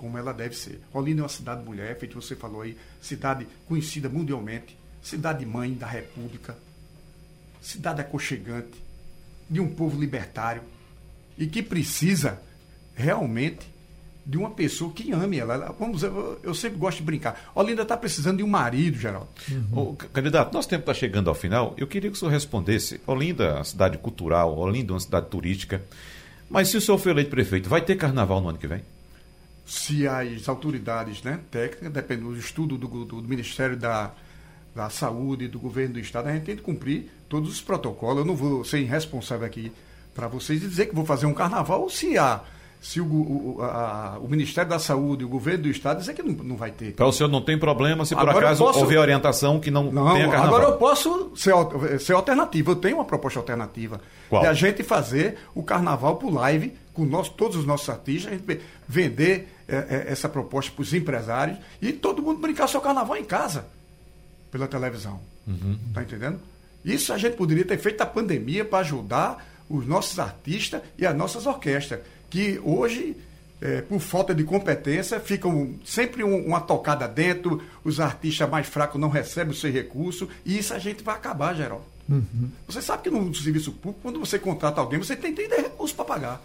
[0.00, 0.80] como ela deve ser.
[0.94, 5.86] Olinda é uma cidade mulher, feito você falou aí, cidade conhecida mundialmente, cidade mãe da
[5.86, 6.56] República,
[7.60, 8.82] cidade aconchegante,
[9.50, 10.62] de um povo libertário
[11.36, 12.40] e que precisa
[12.94, 13.68] realmente
[14.24, 15.74] de uma pessoa que ame ela.
[15.78, 17.50] Vamos eu- eu sempre gosto de brincar.
[17.54, 19.28] Olinda está precisando de um marido, Geraldo.
[19.72, 21.74] Ô, c- candidato, nosso tempo está chegando ao final.
[21.76, 23.00] Eu queria que o senhor respondesse.
[23.06, 25.82] Olinda é uma cidade cultural, Olinda é uma cidade turística.
[26.48, 28.82] Mas se o senhor for eleito prefeito, vai ter carnaval no ano que vem?
[29.66, 34.10] se as autoridades né, técnicas, dependendo do estudo do, do- do Ministério da,
[34.74, 38.18] da Saúde e do Governo do Estado, a gente tem que cumprir todos os protocolos.
[38.18, 39.72] Eu não vou ser irresponsável aqui
[40.14, 42.40] para vocês e dizer que vou fazer um carnaval se, a,
[42.82, 46.22] se o, o, a- o Ministério da Saúde e o Governo do Estado dizer que
[46.22, 46.92] não, não vai ter.
[46.94, 49.70] Para o senhor não tem problema se por Agora eu acaso posso- houver orientação que
[49.70, 50.46] não, Não, tenha carnaval.
[50.56, 51.54] agora eu posso ser,
[52.00, 52.72] ser alternativa.
[52.72, 54.00] Eu tenho uma proposta alternativa.
[54.28, 54.42] Qual?
[54.42, 58.34] De a gente fazer o carnaval por live com nós, todos os nossos artistas, a
[58.36, 62.80] gente ve- vender eh, eh, essa proposta para os empresários e todo mundo brincar seu
[62.80, 63.64] carnaval em casa,
[64.50, 65.20] pela televisão.
[65.94, 66.40] Tá entendendo?
[66.84, 71.14] Isso a gente poderia ter feito a pandemia para ajudar os nossos artistas e as
[71.16, 73.16] nossas orquestras, que hoje,
[73.60, 79.00] eh, por falta de competência, ficam sempre um- uma tocada dentro, os artistas mais fracos
[79.00, 81.84] não recebem o seu recurso, e isso a gente vai acabar, Geraldo.
[82.66, 85.94] Você sabe que no serviço público, quando você contrata alguém, você tem que ter recurso
[85.94, 86.42] para pagar.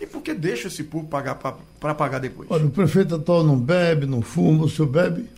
[0.00, 2.50] E por que deixa esse público pagar para pagar depois?
[2.50, 5.28] Olha, o prefeito atual não bebe, não fuma, o senhor bebe,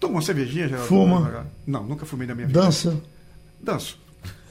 [0.00, 0.88] Toma uma cervejinha, Geraldo?
[0.88, 1.46] Fuma.
[1.66, 2.58] Não, nunca fumei na minha vida.
[2.60, 2.96] dança.
[3.62, 3.98] Danço.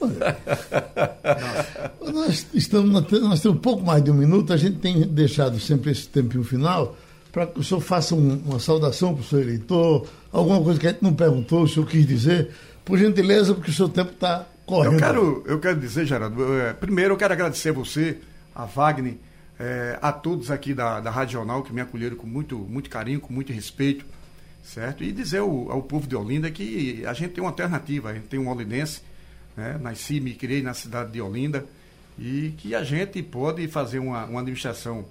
[2.12, 6.08] Nós, estamos, nós temos pouco mais de um minuto, a gente tem deixado sempre esse
[6.08, 6.96] tempinho final
[7.32, 10.86] para que o senhor faça um- uma saudação para o seu eleitor, alguma coisa que
[10.86, 12.50] a gente não perguntou, o senhor quis dizer,
[12.84, 14.94] por gentileza, porque o seu tempo está correndo.
[14.94, 18.18] Eu quero, eu quero dizer, Geraldo, eh, primeiro eu quero agradecer a você,
[18.54, 19.14] a Wagner,
[19.60, 23.20] eh, a todos aqui da, da Rádio Jornal que me acolheram com muito, muito carinho,
[23.20, 24.04] com muito respeito,
[24.62, 25.02] certo?
[25.04, 28.26] E dizer ao, ao povo de Olinda que a gente tem uma alternativa, a gente
[28.26, 29.02] tem um olindense,
[29.56, 29.78] né?
[29.80, 31.64] nasci e me criei na cidade de Olinda,
[32.18, 35.04] e que a gente pode fazer uma, uma administração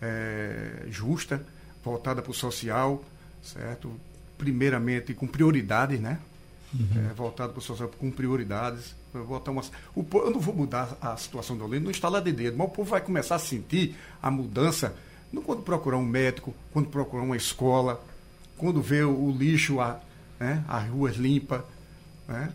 [0.00, 1.44] eh, justa,
[1.84, 3.02] voltada para o social,
[3.42, 3.92] certo?
[4.36, 6.18] Primeiramente com prioridades, né?
[7.10, 8.94] é, voltado para o social com prioridades.
[9.26, 12.30] Botar umas- o po- eu não vou mudar a situação do Olinda, não instalar de
[12.32, 14.94] dedo, mas o povo vai começar a sentir a mudança
[15.32, 18.00] não quando procurar um médico, quando procurar uma escola,
[18.60, 19.98] quando vê o, lixo, a,
[20.38, 21.62] né, as ruas limpas,
[22.28, 22.50] né,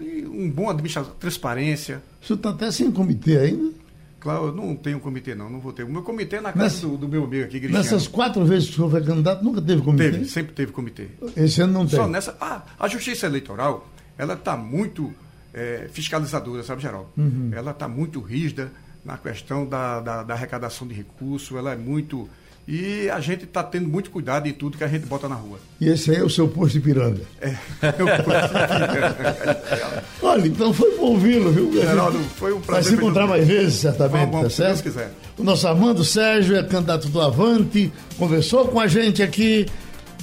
[0.00, 2.02] um bom administração, transparência.
[2.22, 3.72] O senhor está até sem comitê ainda?
[4.18, 5.82] Claro, eu não tenho comitê, não, não vou ter.
[5.84, 7.76] O meu comitê é na casa Nessa- do, do meu amigo aqui, Cristiano.
[7.84, 10.10] Nessas quatro vezes que o senhor foi candidato, nunca teve comitê?
[10.10, 11.08] Teve, sempre teve comitê.
[11.36, 11.98] Esse ano não tem.
[11.98, 12.36] Só nessa.
[12.40, 15.12] Ah, a justiça eleitoral ela está muito
[15.54, 17.08] é, fiscalizadora, sabe, Geraldo?
[17.16, 17.50] Uhum.
[17.52, 18.70] Ela está muito rígida
[19.04, 22.28] na questão da, da, da arrecadação de recursos, ela é muito
[22.66, 25.58] e a gente está tendo muito cuidado em tudo que a gente bota na rua.
[25.80, 27.22] E esse aí é o seu posto de piranga.
[27.40, 27.48] É,
[27.82, 31.72] é o posto de Olha, então foi bom ouvi-lo, viu?
[31.72, 32.82] Geraldo, foi um prazer.
[32.82, 34.76] Vai se encontrar mais vezes, certamente, vamos, vamos, tá certo?
[34.76, 35.10] Se quiser.
[35.36, 39.66] O nosso Armando Sérgio é candidato do Avante, conversou com a gente aqui.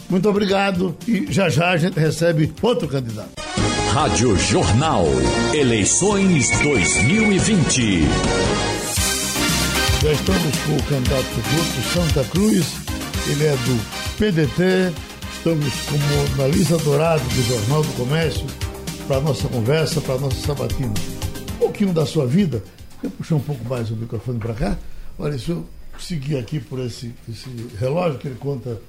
[0.10, 3.32] Muito obrigado e já já a gente recebe outro candidato.
[3.92, 5.06] Rádio Jornal.
[5.54, 8.67] Eleições 2020.
[10.02, 12.76] Já estamos com o candidato Guto Santa Cruz,
[13.32, 14.94] ele é do PDT.
[15.34, 18.46] Estamos como na lista dourada do Jornal do Comércio
[19.08, 20.94] para a nossa conversa, para a nossa sabatina.
[21.56, 22.64] Um pouquinho da sua vida.
[23.02, 24.78] Quer puxar um pouco mais o microfone para cá?
[25.18, 25.66] Olha, se eu
[26.00, 28.80] seguir aqui por esse, esse relógio que ele conta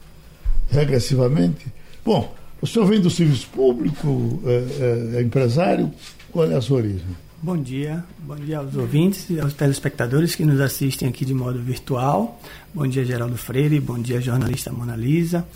[0.71, 1.67] regressivamente.
[2.05, 5.91] Bom, o senhor vem do serviço público, é, é, é empresário,
[6.31, 7.28] qual é a sua origem?
[7.41, 11.61] Bom dia, bom dia aos ouvintes e aos telespectadores que nos assistem aqui de modo
[11.63, 12.41] virtual.
[12.75, 15.47] Bom dia, Geraldo Freire, bom dia, jornalista Mona Lisa.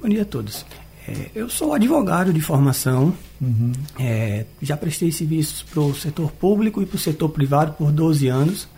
[0.00, 0.64] Bom dia a todos.
[1.08, 3.72] É, eu sou advogado de formação, uhum.
[3.98, 8.28] é, já prestei serviços para o setor público e para o setor privado por 12
[8.28, 8.68] anos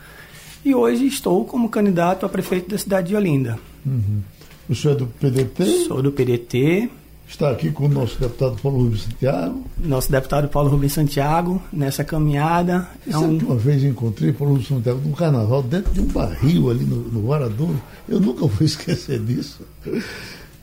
[0.65, 3.59] e hoje estou como candidato a prefeito da cidade de Olinda.
[3.85, 4.23] Uhum.
[4.71, 5.85] O senhor é do PDT?
[5.87, 6.89] Sou do PDT.
[7.27, 9.65] Está aqui com o nosso deputado Paulo Rubens Santiago.
[9.79, 12.89] Nosso deputado Paulo Rubens Santiago, nessa caminhada.
[13.11, 13.39] É um...
[13.39, 17.27] Uma vez encontrei Paulo Rubens Santiago num carnaval, dentro de um barril ali no, no
[17.27, 17.81] Varadouro.
[18.09, 19.63] Eu nunca vou esquecer disso.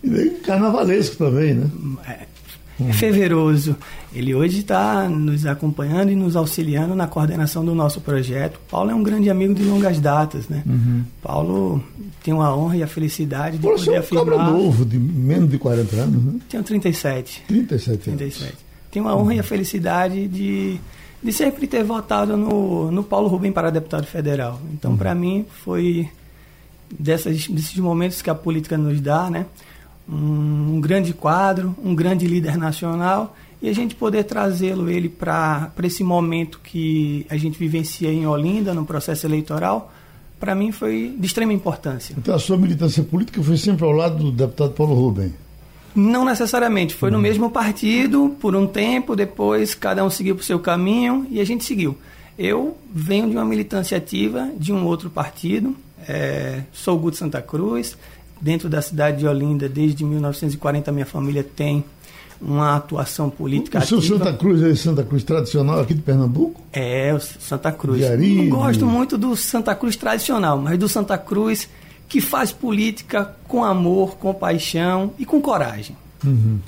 [0.04, 1.70] E bem carnavalesco também, né?
[2.08, 2.26] É,
[2.90, 3.76] é fervoroso.
[4.14, 8.60] Ele hoje está nos acompanhando e nos auxiliando na coordenação do nosso projeto.
[8.70, 10.64] Paulo é um grande amigo de longas datas, né?
[10.66, 11.04] Uhum.
[11.22, 11.84] Paulo
[12.24, 14.26] tem a honra e a felicidade de Pô, poder é um afirmar...
[14.26, 16.40] cabra novo, de menos de 40 anos, né?
[16.50, 17.44] Tenho 37.
[17.48, 18.20] 37 anos.
[18.20, 18.56] 37.
[18.92, 19.32] Tenho a honra uhum.
[19.34, 20.80] e a felicidade de,
[21.24, 24.60] de sempre ter votado no, no Paulo Rubem para deputado federal.
[24.74, 24.98] Então, uhum.
[24.98, 26.10] para mim, foi
[27.00, 29.46] dessas, desses momentos que a política nos dá, né?
[30.12, 35.72] Um, um grande quadro, um grande líder nacional e a gente poder trazê-lo ele para
[35.84, 39.94] esse momento que a gente vivencia em Olinda, no processo eleitoral,
[40.40, 42.16] para mim foi de extrema importância.
[42.18, 45.32] Então a sua militância política foi sempre ao lado do deputado Paulo Rubem?
[45.94, 47.18] Não necessariamente, foi uhum.
[47.18, 51.40] no mesmo partido por um tempo, depois cada um seguiu para o seu caminho e
[51.40, 51.96] a gente seguiu.
[52.40, 55.76] Eu venho de uma militância ativa de um outro partido,
[56.08, 57.96] é, sou Guto Santa Cruz,
[58.42, 61.84] dentro da cidade de Olinda, desde 1940 minha família tem
[62.42, 66.60] uma atuação política o, o seu Santa Cruz é Santa Cruz tradicional aqui de Pernambuco?
[66.74, 68.02] É, o Santa Cruz.
[68.02, 71.70] Não gosto muito do Santa Cruz tradicional, mas do Santa Cruz
[72.10, 75.96] que faz política com amor, com paixão e com coragem.
[76.26, 76.60] Uhum.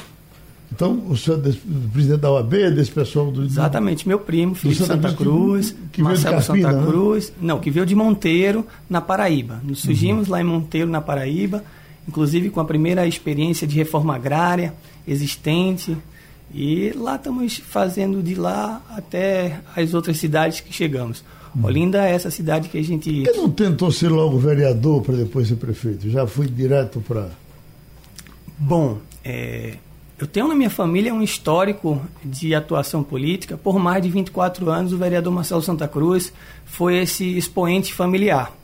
[0.76, 1.54] Então, o senhor é
[1.92, 3.44] presidente da OAB, desse pessoal do.
[3.44, 6.88] Exatamente, meu primo, filho Santa de Santa Cruz, que, que Marcelo Carpina, Santa né?
[6.88, 7.34] Cruz.
[7.40, 9.62] Não, que veio de Monteiro, na Paraíba.
[9.64, 10.32] Nos surgimos uhum.
[10.32, 11.64] lá em Monteiro, na Paraíba,
[12.08, 14.74] inclusive com a primeira experiência de reforma agrária
[15.08, 15.96] existente.
[16.52, 21.24] E lá estamos fazendo de lá até as outras cidades que chegamos.
[21.56, 21.66] Hum.
[21.66, 23.12] Olinda é essa cidade que a gente.
[23.24, 26.10] Por que não tentou ser logo vereador para depois ser prefeito?
[26.10, 27.30] Já fui direto para.
[28.58, 29.76] Bom, é,
[30.24, 33.58] eu tenho na minha família um histórico de atuação política.
[33.58, 36.32] Por mais de 24 anos, o vereador Marcelo Santa Cruz
[36.66, 38.56] foi esse expoente familiar.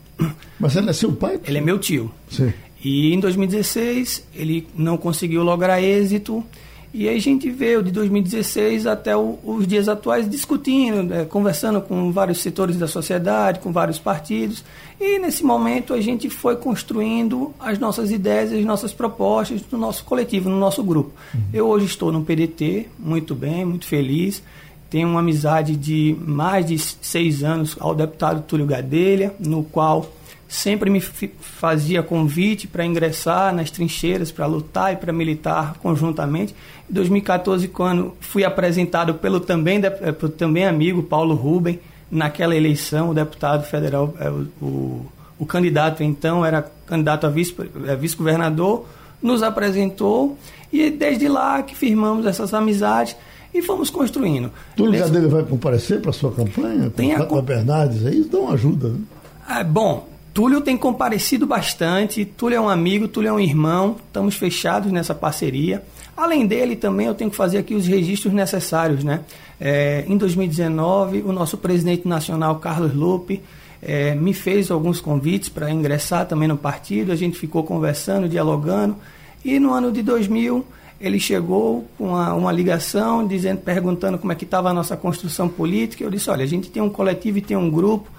[0.57, 1.37] Mas ele é seu pai?
[1.45, 2.09] Ele é meu tio.
[2.29, 2.53] Sim.
[2.81, 6.45] E em 2016 ele não conseguiu lograr êxito.
[6.91, 11.81] E aí a gente veio de 2016 até o, os dias atuais discutindo, é, conversando
[11.81, 14.63] com vários setores da sociedade, com vários partidos.
[14.99, 20.03] E nesse momento a gente foi construindo as nossas ideias, as nossas propostas no nosso
[20.03, 21.11] coletivo, no nosso grupo.
[21.33, 21.41] Uhum.
[21.53, 24.41] Eu hoje estou no PDT, muito bem, muito feliz.
[24.89, 30.11] Tenho uma amizade de mais de seis anos ao deputado Túlio Gadelha, no qual
[30.49, 36.55] sempre me fazia convite para ingressar nas trincheiras, para lutar e para militar conjuntamente.
[36.89, 43.11] Em 2014, quando fui apresentado pelo também, eh, pelo também amigo Paulo Rubem, naquela eleição,
[43.11, 45.05] o deputado federal, eh, o, o,
[45.37, 48.87] o candidato então era candidato a eh, vice-governador,
[49.21, 50.35] nos apresentou
[50.73, 53.15] e desde lá que firmamos essas amizades
[53.53, 54.51] e fomos construindo.
[54.79, 56.89] O lugar dele vai comparecer para a sua campanha?
[56.89, 58.21] Tem com a, Bernardes aí?
[58.21, 58.99] Isso dá uma ajuda, né?
[59.47, 60.08] É, bom,
[60.39, 65.13] Túlio tem comparecido bastante, Túlio é um amigo, Túlio é um irmão, estamos fechados nessa
[65.13, 65.83] parceria.
[66.15, 69.03] Além dele, também eu tenho que fazer aqui os registros necessários.
[69.03, 69.19] Né?
[69.59, 73.41] É, em 2019, o nosso presidente nacional, Carlos Lupe,
[73.81, 78.95] é, me fez alguns convites para ingressar também no partido, a gente ficou conversando, dialogando,
[79.43, 80.65] e no ano de 2000
[81.01, 85.49] ele chegou com uma, uma, ligação dizendo, perguntando como é que estava a nossa construção
[85.49, 86.01] política.
[86.01, 88.09] Eu disse, olha, a gente tem um coletivo e tem um grupo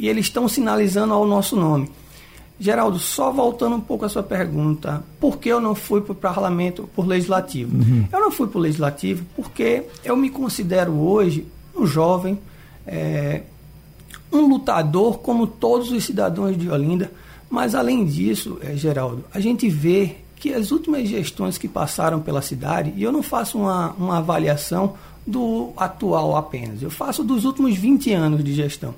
[0.00, 1.90] e eles estão sinalizando ao nosso nome.
[2.58, 6.14] Geraldo, só voltando um pouco à sua pergunta, por que eu não fui para o
[6.14, 7.76] parlamento por legislativo?
[7.76, 8.06] Uhum.
[8.10, 11.46] Eu não fui para o legislativo porque eu me considero hoje
[11.76, 12.38] um jovem,
[12.86, 13.42] é,
[14.32, 17.12] um lutador como todos os cidadãos de Olinda,
[17.50, 22.40] mas além disso, é, Geraldo, a gente vê que as últimas gestões que passaram pela
[22.40, 24.94] cidade, e eu não faço uma, uma avaliação
[25.26, 28.94] do atual apenas, eu faço dos últimos 20 anos de gestão.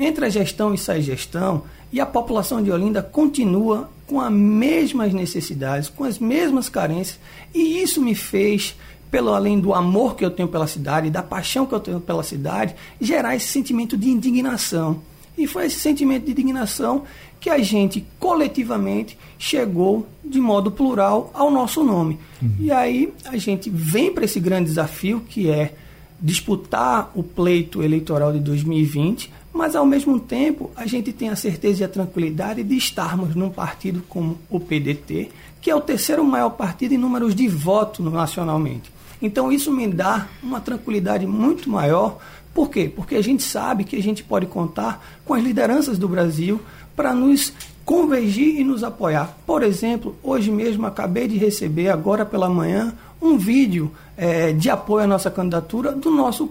[0.00, 5.12] Entre a gestão e sai gestão, e a população de Olinda continua com as mesmas
[5.12, 7.20] necessidades, com as mesmas carências,
[7.54, 8.74] e isso me fez,
[9.10, 12.22] pelo além do amor que eu tenho pela cidade, da paixão que eu tenho pela
[12.22, 15.02] cidade, gerar esse sentimento de indignação.
[15.36, 17.04] E foi esse sentimento de indignação
[17.38, 22.18] que a gente coletivamente chegou de modo plural ao nosso nome.
[22.40, 22.54] Uhum.
[22.58, 25.74] E aí a gente vem para esse grande desafio que é
[26.22, 31.82] disputar o pleito eleitoral de 2020, mas ao mesmo tempo a gente tem a certeza
[31.82, 35.30] e a tranquilidade de estarmos num partido como o PDT,
[35.60, 38.92] que é o terceiro maior partido em números de voto nacionalmente.
[39.20, 42.18] Então isso me dá uma tranquilidade muito maior.
[42.54, 42.90] Por quê?
[42.94, 46.60] Porque a gente sabe que a gente pode contar com as lideranças do Brasil
[46.96, 47.52] para nos
[47.84, 49.36] convergir e nos apoiar.
[49.46, 55.04] Por exemplo, hoje mesmo acabei de receber, agora pela manhã, um vídeo é, de apoio
[55.04, 56.50] à nossa candidatura do nosso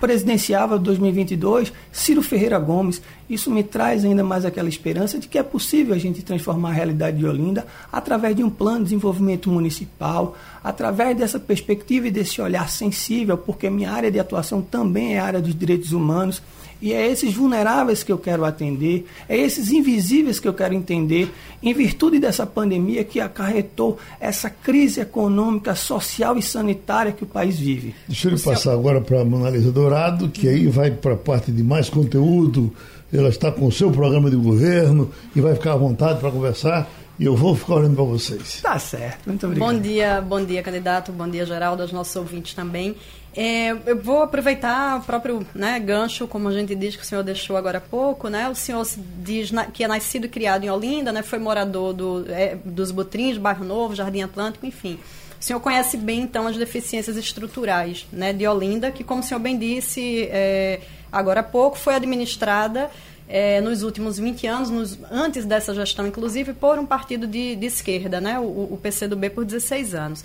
[0.00, 3.02] presidenciável 2022, Ciro Ferreira Gomes.
[3.28, 6.72] Isso me traz ainda mais aquela esperança de que é possível a gente transformar a
[6.72, 12.40] realidade de Olinda através de um plano de desenvolvimento municipal, através dessa perspectiva e desse
[12.40, 16.42] olhar sensível, porque minha área de atuação também é a área dos direitos humanos.
[16.80, 21.28] E é esses vulneráveis que eu quero atender, é esses invisíveis que eu quero entender,
[21.60, 27.58] em virtude dessa pandemia que acarretou essa crise econômica, social e sanitária que o país
[27.58, 27.96] vive.
[28.06, 31.64] Deixa eu passar agora para a Monalisa Dourado, que aí vai para a parte de
[31.64, 32.72] mais conteúdo.
[33.12, 36.88] Ela está com o seu programa de governo e vai ficar à vontade para conversar.
[37.18, 38.60] E eu vou ficar olhando para vocês.
[38.62, 39.72] Tá certo, muito obrigado.
[39.72, 41.10] Bom dia, bom dia, candidato.
[41.10, 42.94] Bom dia, Geraldo, aos nossos ouvintes também.
[43.34, 47.24] É, eu vou aproveitar o próprio né, gancho, como a gente diz que o senhor
[47.24, 48.48] deixou agora há pouco, né?
[48.48, 48.86] O senhor
[49.18, 51.22] diz que é nascido e criado em Olinda, né?
[51.22, 54.98] Foi morador do, é, dos Botrins, Bairro Novo, Jardim Atlântico, enfim.
[55.40, 59.38] O senhor conhece bem, então, as deficiências estruturais né, de Olinda, que, como o senhor
[59.38, 60.80] bem disse é,
[61.10, 62.90] agora há pouco, foi administrada
[63.28, 67.66] é, nos últimos 20 anos, nos, antes dessa gestão, inclusive, por um partido de, de
[67.66, 70.24] esquerda, né, o, o PCdoB, por 16 anos.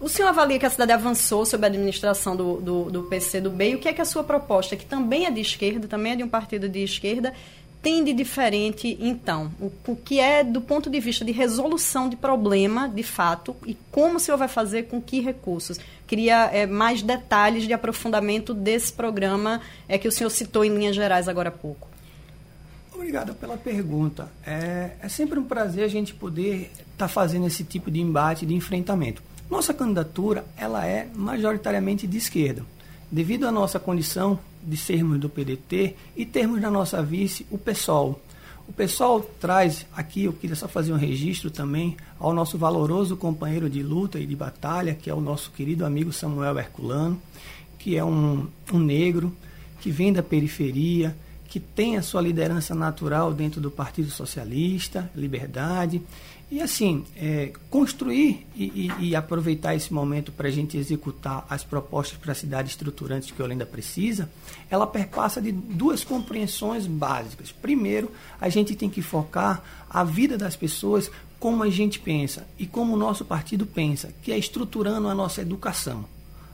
[0.00, 3.74] O senhor avalia que a cidade avançou sob a administração do, do, do PCdoB e
[3.76, 6.24] o que é que a sua proposta, que também é de esquerda, também é de
[6.24, 7.32] um partido de esquerda,
[7.80, 9.52] tem de diferente, então?
[9.60, 13.76] O, o, que é do ponto de vista de resolução de problema, de fato, e
[13.90, 15.78] como o senhor vai fazer com que recursos?
[16.12, 20.94] Queria é, mais detalhes de aprofundamento desse programa é, que o senhor citou em linhas
[20.94, 21.88] gerais agora há pouco.
[22.94, 24.30] Obrigado pela pergunta.
[24.46, 28.44] É, é sempre um prazer a gente poder estar tá fazendo esse tipo de embate,
[28.44, 29.22] de enfrentamento.
[29.48, 32.62] Nossa candidatura ela é majoritariamente de esquerda,
[33.10, 38.20] devido à nossa condição de sermos do PDT e termos na nossa vice o PSOL.
[38.66, 43.68] O PSOL traz aqui, eu queria só fazer um registro também, ao nosso valoroso companheiro
[43.68, 47.20] de luta e de batalha, que é o nosso querido amigo Samuel Herculano,
[47.78, 49.34] que é um, um negro,
[49.80, 51.14] que vem da periferia,
[51.48, 56.00] que tem a sua liderança natural dentro do Partido Socialista, Liberdade,
[56.52, 61.64] e assim, é, construir e, e, e, aproveitar esse momento para a gente executar as
[61.64, 64.28] propostas para a cidade estruturantes que Olinda precisa,
[64.68, 67.50] ela perpassa de duas compreensões básicas.
[67.50, 72.66] Primeiro, a gente tem que focar a vida das pessoas como a gente pensa e
[72.66, 76.04] como o nosso partido pensa, que é estruturando a nossa educação.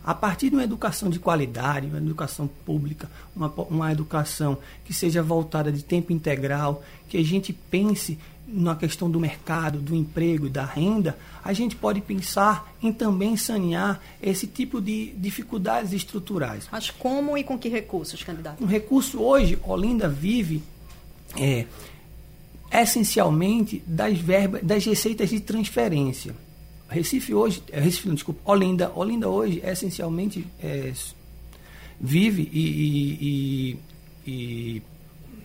[0.04, 5.24] A partir de uma educação de qualidade, uma educação pública, uma, uma educação que seja
[5.24, 8.16] voltada de tempo integral, que a gente pense
[8.50, 13.36] na questão do mercado, do emprego e da renda, a gente pode pensar em também
[13.36, 16.66] sanear esse tipo de dificuldades estruturais.
[16.72, 18.56] Mas como e com que recursos, candidato?
[18.56, 20.62] Com recurso hoje, Olinda vive
[21.36, 21.66] é,
[22.72, 26.34] essencialmente das verbas, das receitas de transferência.
[26.88, 30.90] Recife hoje, é, Recife, não, desculpa, Olinda, Olinda hoje essencialmente é,
[32.00, 33.78] vive e, e,
[34.26, 34.82] e, e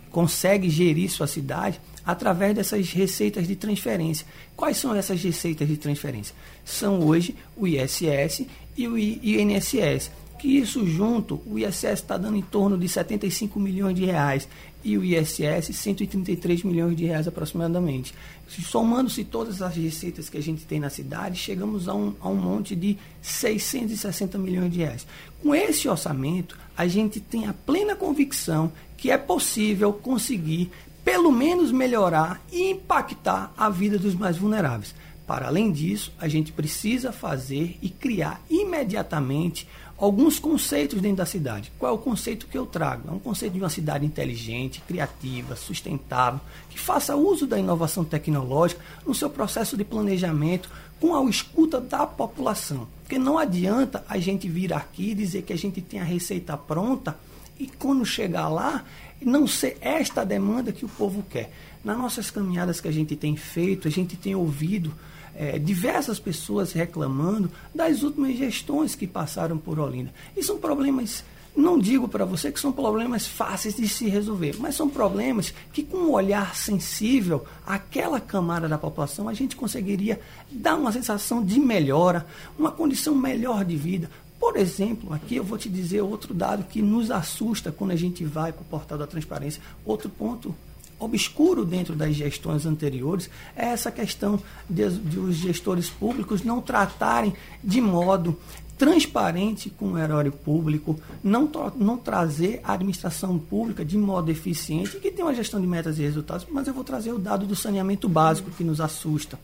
[0.09, 4.25] consegue gerir sua cidade através dessas receitas de transferência.
[4.55, 6.35] Quais são essas receitas de transferência?
[6.65, 8.45] São hoje o ISS
[8.75, 13.95] e o INSS, que isso junto, o ISS está dando em torno de 75 milhões
[13.95, 14.47] de reais
[14.83, 18.13] e o ISS 133 milhões de reais aproximadamente.
[18.47, 22.35] Somando-se todas as receitas que a gente tem na cidade, chegamos a um, a um
[22.35, 25.07] monte de 660 milhões de reais.
[25.41, 30.69] Com esse orçamento, a gente tem a plena convicção que é possível conseguir
[31.03, 34.95] pelo menos melhorar e impactar a vida dos mais vulneráveis.
[35.27, 41.71] Para além disso, a gente precisa fazer e criar imediatamente alguns conceitos dentro da cidade.
[41.79, 43.09] Qual é o conceito que eu trago?
[43.09, 48.81] É um conceito de uma cidade inteligente, criativa, sustentável, que faça uso da inovação tecnológica
[49.05, 52.87] no seu processo de planejamento com a escuta da população.
[53.01, 57.17] Porque não adianta a gente vir aqui dizer que a gente tem a receita pronta
[57.59, 58.83] e quando chegar lá,
[59.23, 61.51] não ser esta demanda que o povo quer.
[61.83, 64.93] Nas nossas caminhadas que a gente tem feito, a gente tem ouvido
[65.35, 70.13] é, diversas pessoas reclamando das últimas gestões que passaram por Olinda.
[70.35, 71.23] E são problemas,
[71.55, 75.83] não digo para você que são problemas fáceis de se resolver, mas são problemas que,
[75.83, 80.19] com um olhar sensível àquela camada da população, a gente conseguiria
[80.51, 82.25] dar uma sensação de melhora,
[82.57, 84.09] uma condição melhor de vida.
[84.43, 88.25] Por exemplo, aqui eu vou te dizer outro dado que nos assusta quando a gente
[88.25, 89.63] vai para o portal da transparência.
[89.85, 90.53] Outro ponto
[90.99, 94.37] obscuro dentro das gestões anteriores é essa questão
[94.69, 97.33] de, de os gestores públicos não tratarem
[97.63, 98.37] de modo
[98.77, 105.09] transparente com o erário público, não, não trazer a administração pública de modo eficiente, que
[105.09, 108.09] tem uma gestão de metas e resultados, mas eu vou trazer o dado do saneamento
[108.09, 109.39] básico que nos assusta.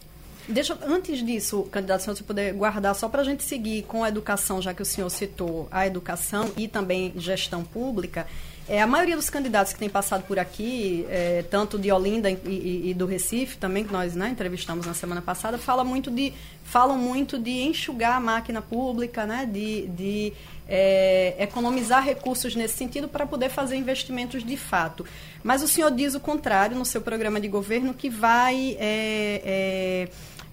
[0.49, 4.09] Deixa, antes disso, candidato, se você puder guardar, só para a gente seguir com a
[4.09, 8.25] educação, já que o senhor citou a educação e também gestão pública,
[8.67, 12.39] é, a maioria dos candidatos que tem passado por aqui, é, tanto de Olinda e,
[12.45, 16.33] e, e, do Recife, também que nós né, entrevistamos na semana passada, fala muito de,
[16.63, 20.33] falam muito de enxugar a máquina pública, né, de, de
[20.67, 25.05] é, economizar recursos nesse sentido para poder fazer investimentos de fato.
[25.43, 30.09] Mas o senhor diz o contrário no seu programa de governo, que vai é,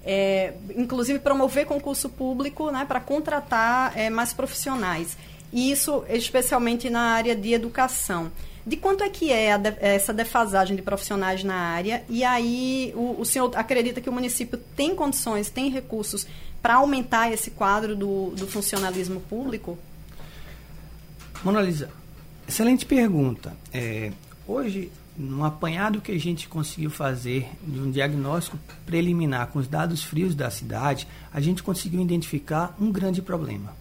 [0.07, 5.17] é, inclusive promover concurso público né, para contratar é, mais profissionais
[5.53, 8.31] isso especialmente na área de educação.
[8.67, 12.05] De quanto é que é de, essa defasagem de profissionais na área?
[12.09, 16.27] E aí o, o, senhor acredita que o município tem condições, tem recursos
[16.61, 19.79] para aumentar esse quadro do, do funcionalismo público?
[21.45, 21.91] Mona Lisa,
[22.49, 23.57] excelente pergunta.
[23.73, 24.11] É,
[24.49, 30.03] hoje, no apanhado que a gente conseguiu fazer de um diagnóstico preliminar com os dados
[30.03, 33.75] frios da cidade, a gente conseguiu identificar um grande problema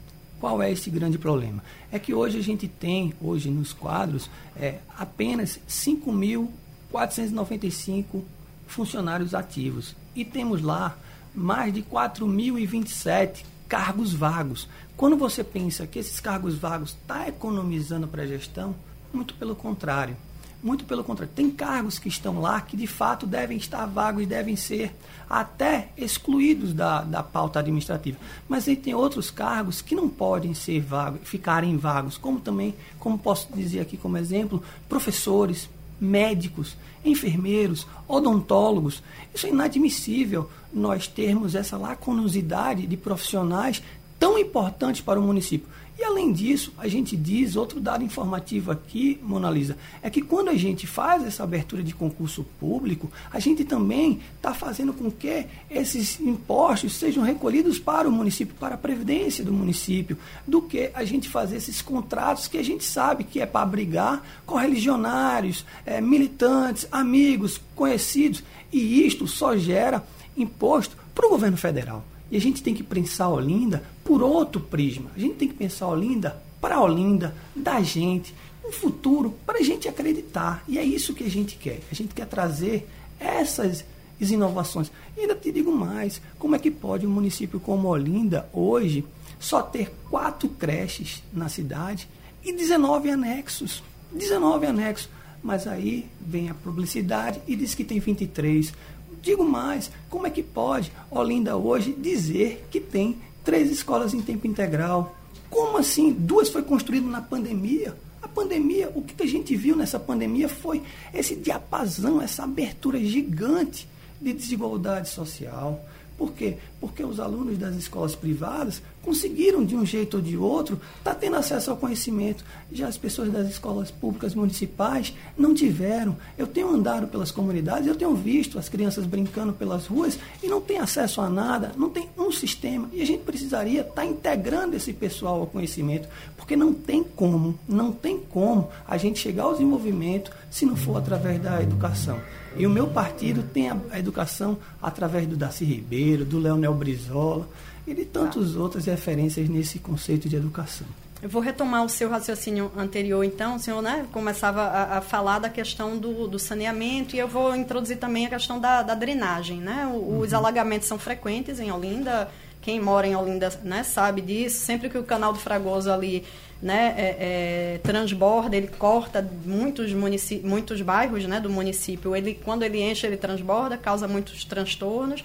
[0.45, 1.63] qual é esse grande problema?
[1.91, 8.21] É que hoje a gente tem, hoje nos quadros, é, apenas 5.495
[8.67, 9.95] funcionários ativos.
[10.15, 10.95] E temos lá
[11.33, 14.69] mais de 4.027 cargos vagos.
[14.95, 18.75] Quando você pensa que esses cargos vagos estão tá economizando para a gestão,
[19.11, 20.15] muito pelo contrário.
[20.63, 24.55] Muito pelo contrário, tem cargos que estão lá que de fato devem estar vagos devem
[24.55, 24.95] ser
[25.29, 28.17] até excluídos da, da pauta administrativa.
[28.47, 33.17] Mas aí tem outros cargos que não podem ser vagos, ficarem vagos, como também, como
[33.17, 39.03] posso dizer aqui como exemplo, professores, médicos, enfermeiros, odontólogos.
[39.33, 43.81] Isso é inadmissível nós termos essa lacunosidade de profissionais
[44.19, 45.67] tão importantes para o município.
[45.97, 50.49] E além disso, a gente diz, outro dado informativo aqui, Mona Lisa, é que quando
[50.49, 55.45] a gente faz essa abertura de concurso público, a gente também está fazendo com que
[55.69, 61.05] esses impostos sejam recolhidos para o município, para a previdência do município, do que a
[61.05, 66.85] gente fazer esses contratos que a gente sabe que é para abrigar correligionários, é, militantes,
[66.91, 72.03] amigos, conhecidos, e isto só gera imposto para o governo federal.
[72.29, 75.09] E a gente tem que pensar Olinda por outro prisma.
[75.15, 78.33] A gente tem que pensar Olinda para Olinda, da gente,
[78.63, 80.63] um futuro para a gente acreditar.
[80.67, 81.81] E é isso que a gente quer.
[81.91, 82.87] A gente quer trazer
[83.19, 83.83] essas
[84.19, 84.91] inovações.
[85.17, 89.03] E ainda te digo mais: como é que pode um município como Olinda, hoje,
[89.39, 92.07] só ter quatro creches na cidade
[92.43, 93.83] e 19 anexos?
[94.11, 95.09] 19 anexos.
[95.43, 98.73] Mas aí vem a publicidade e diz que tem 23.
[99.21, 104.47] Digo mais, como é que pode Olinda hoje dizer que tem três escolas em tempo
[104.47, 105.15] integral?
[105.49, 106.11] Como assim?
[106.11, 107.95] Duas foi construídas na pandemia.
[108.21, 110.81] A pandemia, o que a gente viu nessa pandemia foi
[111.13, 113.87] esse diapasão, essa abertura gigante
[114.19, 115.85] de desigualdade social.
[116.17, 116.57] Por quê?
[116.81, 121.35] Porque os alunos das escolas privadas conseguiram de um jeito ou de outro, tá tendo
[121.35, 122.43] acesso ao conhecimento.
[122.71, 126.17] Já as pessoas das escolas públicas municipais não tiveram.
[126.35, 130.59] Eu tenho andado pelas comunidades, eu tenho visto as crianças brincando pelas ruas e não
[130.59, 132.89] tem acesso a nada, não tem um sistema.
[132.91, 137.57] E a gente precisaria estar tá integrando esse pessoal ao conhecimento, porque não tem como,
[137.69, 142.19] não tem como a gente chegar ao desenvolvimento se não for através da educação.
[142.57, 147.47] E o meu partido tem a, educação através do Darcy Ribeiro, do Leonel Brizola
[147.87, 148.59] e de tantas tá.
[148.59, 150.87] outras referências nesse conceito de educação.
[151.21, 153.55] Eu vou retomar o seu raciocínio anterior, então.
[153.55, 157.55] O senhor né, começava a, a falar da questão do, do, saneamento e eu vou
[157.55, 159.59] introduzir também a questão da, da drenagem.
[159.59, 159.87] Né?
[159.87, 160.37] O, os uhum.
[160.37, 162.29] alagamentos são frequentes em Olinda.
[162.61, 164.57] Quem mora em Olinda né, sabe disso.
[164.57, 166.23] Sempre que o canal do Fragoso ali
[166.61, 172.15] né, é, é, transborda, ele corta muitos, muitos bairros né, do município.
[172.15, 175.23] Ele, quando ele enche, ele transborda, causa muitos transtornos.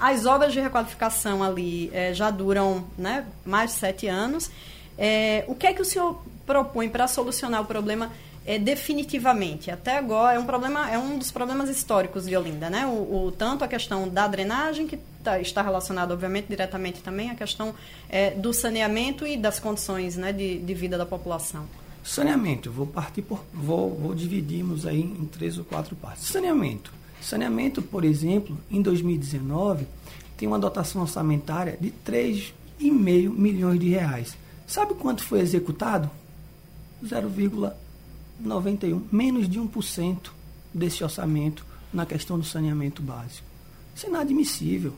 [0.00, 4.50] As obras de requalificação ali é, já duram né, mais de sete anos.
[4.96, 8.10] É, o que é que o senhor propõe para solucionar o problema
[8.46, 9.70] é, definitivamente?
[9.70, 12.86] Até agora é um problema, é um dos problemas históricos de Olinda, né?
[12.86, 17.34] O, o tanto a questão da drenagem que tá, está relacionada, obviamente, diretamente também a
[17.34, 17.74] questão
[18.08, 21.66] é, do saneamento e das condições né, de, de vida da população.
[22.02, 26.24] Saneamento, vou partir por, vou, vou dividirmos aí em três ou quatro partes.
[26.24, 26.99] Saneamento.
[27.20, 29.86] Saneamento, por exemplo, em 2019,
[30.36, 32.52] tem uma dotação orçamentária de 3,5
[33.30, 34.36] milhões de reais.
[34.66, 36.10] Sabe quanto foi executado?
[37.04, 40.30] 0,91, menos de 1%
[40.72, 43.46] desse orçamento na questão do saneamento básico.
[43.94, 44.94] Isso é inadmissível.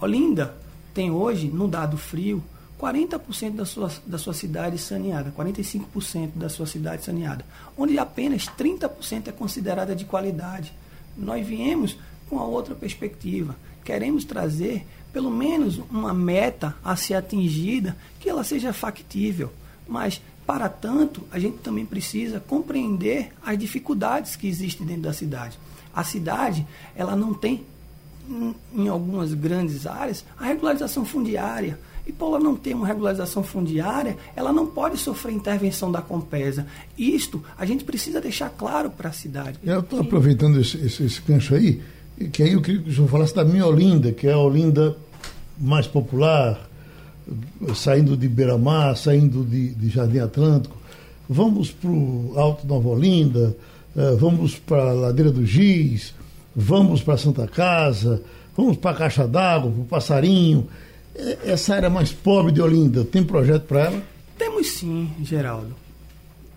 [0.00, 0.54] Olinda
[0.92, 2.42] tem hoje, no dado frio,
[2.78, 7.44] 40% da sua, da sua cidade saneada, 45% da sua cidade saneada,
[7.76, 10.72] onde apenas 30% é considerada de qualidade.
[11.16, 11.96] Nós viemos
[12.28, 13.56] com a outra perspectiva.
[13.84, 19.52] Queremos trazer pelo menos uma meta a ser atingida que ela seja factível.
[19.86, 25.58] Mas, para tanto, a gente também precisa compreender as dificuldades que existem dentro da cidade.
[25.94, 27.64] A cidade, ela não tem,
[28.74, 31.78] em algumas grandes áreas, a regularização fundiária.
[32.06, 36.66] E por ela não ter uma regularização fundiária, ela não pode sofrer intervenção da Compesa.
[36.98, 39.58] Isto a gente precisa deixar claro para a cidade.
[39.62, 41.80] Eu estou aproveitando esse, esse, esse gancho aí,
[42.32, 44.96] que aí eu queria que o senhor falasse da minha Olinda, que é a Olinda
[45.58, 46.68] mais popular,
[47.74, 50.76] saindo de Beira-Mar, saindo de, de, Jardim Atlântico.
[51.28, 53.56] Vamos para o Alto Nova Olinda,
[53.94, 56.14] uh, vamos para a Ladeira do Giz,
[56.54, 58.22] vamos para Santa Casa,
[58.56, 60.68] vamos para a Caixa d'Água, para o Passarinho.
[61.14, 64.02] É, essa área mais pobre de Olinda, tem projeto para ela?
[64.38, 65.82] Temos sim, Geraldo.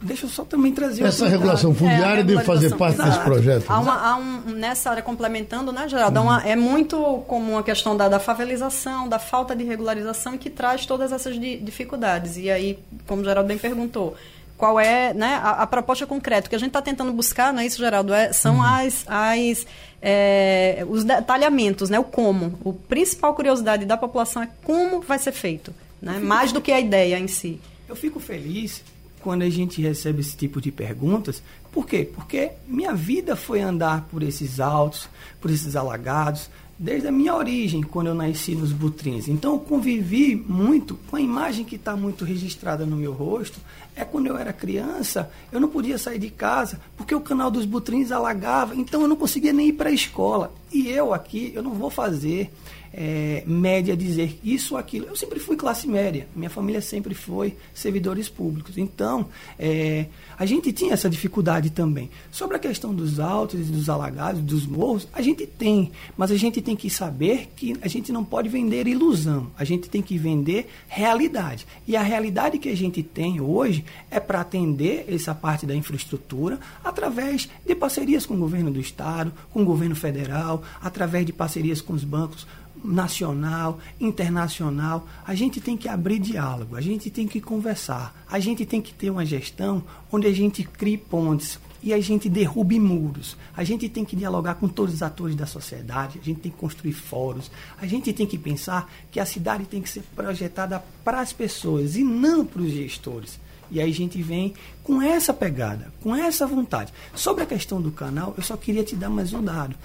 [0.01, 3.66] Deixa eu só também trazer Essa regulação fundiária é, deve fazer parte desse projeto.
[3.68, 6.20] Há, uma, há um, nessa área, complementando, né, Geraldo?
[6.20, 6.26] Uhum.
[6.26, 10.86] Uma, é muito comum a questão da, da, favelização, da falta de regularização, que traz
[10.86, 12.38] todas essas di, dificuldades.
[12.38, 12.78] E aí,
[13.08, 14.16] como o Geraldo bem perguntou,
[14.58, 16.47] qual é né, a, a proposta concreta?
[16.47, 18.14] O que a gente está tentando buscar, não é isso, Geraldo?
[18.14, 18.64] É, são uhum.
[18.64, 19.66] as, as
[20.01, 22.58] é, os detalhamentos, né, o como.
[22.64, 26.80] O principal curiosidade da população é como vai ser feito, né, mais do que a
[26.80, 27.60] ideia em si.
[27.88, 28.84] Eu fico feliz
[29.22, 31.41] quando a gente recebe esse tipo de perguntas.
[31.72, 32.08] Por quê?
[32.14, 35.10] Porque minha vida foi andar por esses altos,
[35.41, 39.28] por esses alagados, desde a minha origem, quando eu nasci nos Butrins.
[39.28, 43.59] Então, eu convivi muito com a imagem que está muito registrada no meu rosto.
[43.95, 47.65] É quando eu era criança, eu não podia sair de casa porque o canal dos
[47.65, 50.53] Butrins alagava, então eu não conseguia nem ir para a escola.
[50.76, 52.51] E eu aqui, eu não vou fazer
[52.97, 55.07] é, média dizer isso aquilo.
[55.07, 58.78] Eu sempre fui classe média, minha família sempre foi servidores públicos.
[58.78, 59.28] Então,
[59.59, 60.05] é,
[60.38, 62.09] a gente tinha essa dificuldade também.
[62.32, 66.61] Sobre a questão dos altos, dos alagados, dos morros, a gente tem, mas a gente
[66.61, 70.67] tem que saber que a gente não pode vender ilusão, a gente tem que vender
[70.88, 71.67] realidade.
[71.86, 76.59] E a realidade que a gente tem hoje é para atender essa parte da infraestrutura
[76.84, 81.82] através de parcerias com o governo do estado, com o governo federal, através de parcerias
[81.82, 82.47] com os bancos
[82.84, 85.07] nacional, internacional.
[85.26, 88.93] A gente tem que abrir diálogo, a gente tem que conversar, a gente tem que
[88.93, 93.38] ter uma gestão onde a gente crie pontes e a gente derrube muros.
[93.55, 96.57] A gente tem que dialogar com todos os atores da sociedade, a gente tem que
[96.57, 101.22] construir fóruns, a gente tem que pensar que a cidade tem que ser projetada para
[101.22, 103.39] as pessoas e não para os gestores.
[103.72, 104.53] E aí a gente vem
[104.84, 106.93] com essa pegada, com essa vontade.
[107.16, 109.76] Sobre a questão do canal, eu só queria te dar mais um dado.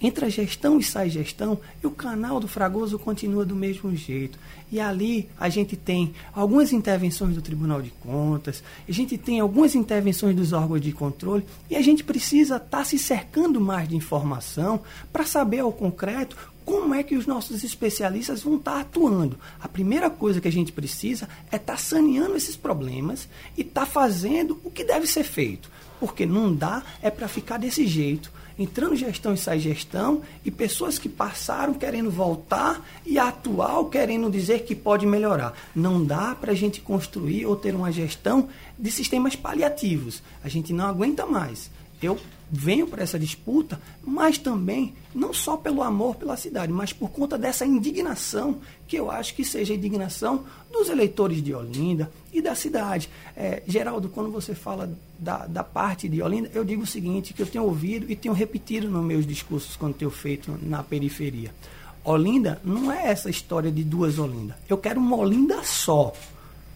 [0.00, 4.38] Entra gestão e sai gestão e o canal do Fragoso continua do mesmo jeito.
[4.72, 9.74] E ali a gente tem algumas intervenções do Tribunal de Contas, a gente tem algumas
[9.74, 13.96] intervenções dos órgãos de controle e a gente precisa estar tá se cercando mais de
[13.96, 14.80] informação
[15.12, 19.38] para saber ao concreto como é que os nossos especialistas vão estar tá atuando.
[19.60, 23.28] A primeira coisa que a gente precisa é estar tá saneando esses problemas
[23.58, 25.68] e estar tá fazendo o que deve ser feito.
[25.98, 30.98] Porque não dá é para ficar desse jeito entrando gestão e sai gestão, e pessoas
[30.98, 35.54] que passaram querendo voltar e atual querendo dizer que pode melhorar.
[35.74, 38.48] Não dá para a gente construir ou ter uma gestão
[38.78, 40.22] de sistemas paliativos.
[40.42, 41.70] A gente não aguenta mais.
[42.02, 42.18] Eu
[42.50, 47.38] venho para essa disputa, mas também não só pelo amor pela cidade, mas por conta
[47.38, 52.54] dessa indignação, que eu acho que seja a indignação dos eleitores de Olinda e da
[52.54, 53.08] cidade.
[53.36, 57.42] É, Geraldo, quando você fala da, da parte de Olinda, eu digo o seguinte, que
[57.42, 61.54] eu tenho ouvido e tenho repetido nos meus discursos quando tenho feito na periferia.
[62.02, 64.58] Olinda não é essa história de duas Olinda.
[64.68, 66.12] Eu quero uma Olinda só.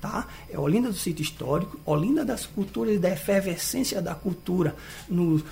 [0.04, 0.26] Tá?
[0.50, 4.76] É Olinda do sítio histórico, Olinda das culturas, da efervescência da cultura
[5.08, 5.42] no,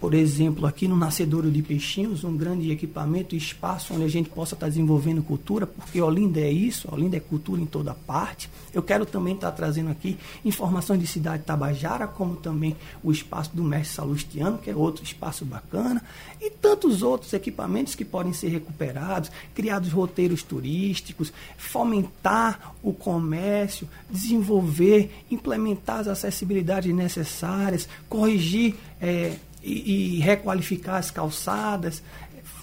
[0.00, 4.54] por exemplo, aqui no Nascedouro de Peixinhos, um grande equipamento espaço onde a gente possa
[4.54, 8.48] estar desenvolvendo cultura, porque Olinda é isso, Olinda é cultura em toda parte.
[8.72, 13.62] Eu quero também estar trazendo aqui informações de cidade Tabajara, como também o espaço do
[13.62, 16.02] Mestre Salustiano, que é outro espaço bacana,
[16.40, 25.24] e tantos outros equipamentos que podem ser recuperados, criados roteiros turísticos, fomentar o comércio, desenvolver,
[25.30, 28.76] implementar as acessibilidades necessárias, corrigir.
[28.98, 32.02] É, e, e requalificar as calçadas,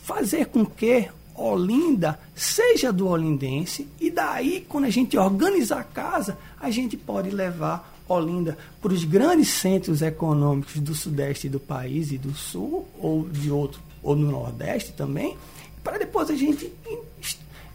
[0.04, 6.38] fazer com que Olinda seja do olindense e daí, quando a gente organizar a casa,
[6.60, 12.18] a gente pode levar Olinda para os grandes centros econômicos do sudeste do país e
[12.18, 15.38] do sul, ou de outro, ou no nordeste também,
[15.84, 16.72] para depois a gente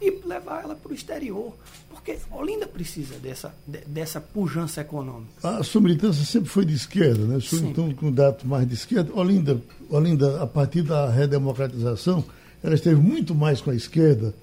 [0.07, 1.53] ir, levar ela para o exterior.
[1.89, 3.53] Porque Olinda precisa dessa,
[3.87, 5.31] dessa pujança econômica.
[5.41, 7.39] A sua militância sempre foi de esquerda, né?
[7.39, 9.11] Senhor, então, com dados mais de esquerda.
[9.13, 12.23] Olinda, Olinda, a partir da redemocratização,
[12.61, 14.33] ela esteve muito mais com a esquerda,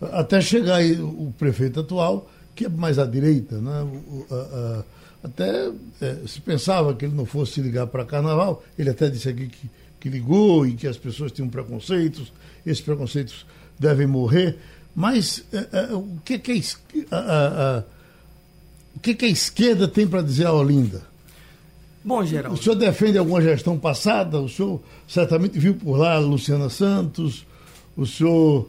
[0.00, 3.82] até chegar aí o prefeito atual, que é mais à direita, né?
[3.82, 4.84] O, a, a,
[5.24, 9.28] até é, se pensava que ele não fosse se ligar para carnaval, ele até disse
[9.28, 12.32] aqui que, que ligou e que as pessoas tinham preconceitos,
[12.64, 13.44] esses preconceitos
[13.78, 14.58] devem morrer.
[14.98, 17.84] Mas uh, uh, o, que, que, uh,
[18.96, 21.04] o que, que, a esquerda tem para dizer a Olinda?
[22.02, 22.58] Bom, Geraldo.
[22.58, 24.40] O senhor defende alguma gestão passada?
[24.40, 27.46] O senhor certamente viu por lá a Luciana Santos.
[27.96, 28.68] O senhor.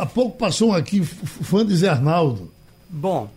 [0.00, 2.50] há pouco passou um aqui, fã de Zé Arnaldo.
[2.90, 3.30] Bom,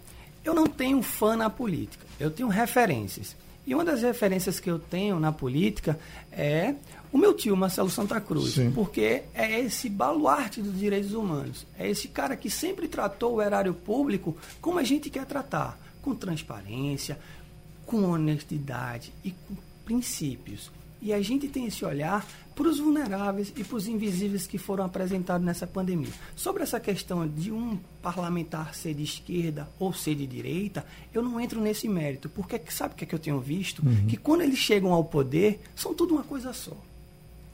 [0.43, 2.03] eu não tenho fã na política.
[2.19, 3.35] Eu tenho referências.
[3.67, 5.99] E uma das referências que eu tenho na política
[6.31, 6.73] é
[7.11, 8.71] o meu tio, Marcelo Santa Cruz, Sim.
[8.71, 11.65] porque é esse baluarte dos direitos humanos.
[11.77, 16.13] É esse cara que sempre tratou o erário público como a gente quer tratar, com
[16.13, 17.17] transparência,
[17.85, 20.71] com honestidade e com princípios.
[21.01, 24.83] E a gente tem esse olhar para os vulneráveis e para os invisíveis que foram
[24.83, 26.11] apresentados nessa pandemia.
[26.35, 31.39] Sobre essa questão de um parlamentar ser de esquerda ou ser de direita, eu não
[31.39, 33.81] entro nesse mérito, porque sabe o que, é que eu tenho visto?
[33.83, 34.07] Uhum.
[34.07, 36.75] Que quando eles chegam ao poder, são tudo uma coisa só.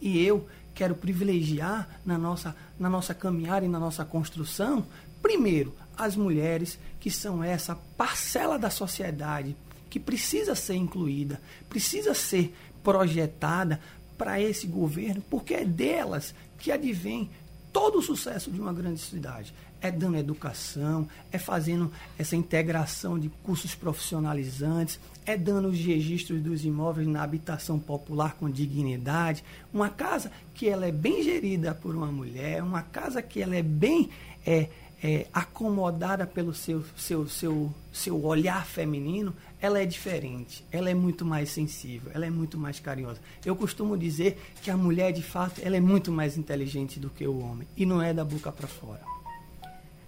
[0.05, 4.85] E eu quero privilegiar na nossa, na nossa caminhada e na nossa construção,
[5.19, 9.57] primeiro, as mulheres, que são essa parcela da sociedade
[9.89, 13.81] que precisa ser incluída, precisa ser projetada
[14.15, 17.27] para esse governo, porque é delas que advém
[17.73, 19.55] todo o sucesso de uma grande cidade.
[19.81, 26.63] É dando educação, é fazendo essa integração de cursos profissionalizantes, é dando os registros dos
[26.63, 32.11] imóveis na habitação popular com dignidade, uma casa que ela é bem gerida por uma
[32.11, 34.09] mulher, uma casa que ela é bem
[34.45, 34.69] é,
[35.03, 41.25] é, acomodada pelo seu, seu, seu, seu olhar feminino, ela é diferente, ela é muito
[41.25, 43.19] mais sensível, ela é muito mais carinhosa.
[43.43, 47.25] Eu costumo dizer que a mulher, de fato, ela é muito mais inteligente do que
[47.27, 49.14] o homem, e não é da boca para fora.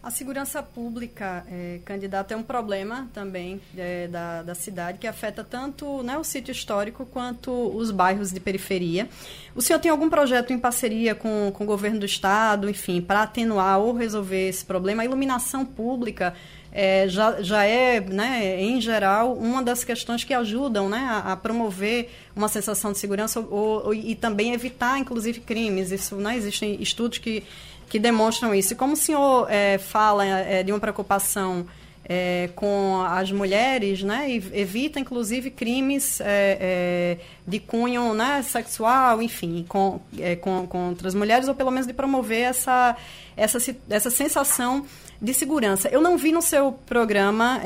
[0.07, 5.43] A segurança pública, é, candidato, é um problema também é, da, da cidade que afeta
[5.43, 9.09] tanto né, o sítio histórico quanto os bairros de periferia.
[9.53, 13.23] O senhor tem algum projeto em parceria com, com o governo do estado, enfim, para
[13.23, 15.01] atenuar ou resolver esse problema?
[15.01, 16.33] A iluminação pública
[16.71, 21.35] é, já, já é, né, em geral, uma das questões que ajudam né, a, a
[21.35, 25.91] promover uma sensação de segurança ou, ou, e também evitar, inclusive, crimes.
[25.91, 27.43] Isso, né, existem estudos que
[27.89, 28.73] que demonstram isso.
[28.73, 31.65] E como o senhor é, fala é, de uma preocupação
[32.09, 39.21] é, com as mulheres, né, e evita inclusive crimes é, é, de cunho né, sexual,
[39.21, 42.95] enfim, com, é, com, contra as mulheres, ou pelo menos de promover essa,
[43.35, 44.85] essa, essa sensação
[45.21, 45.89] de segurança.
[45.89, 47.59] Eu não vi no seu programa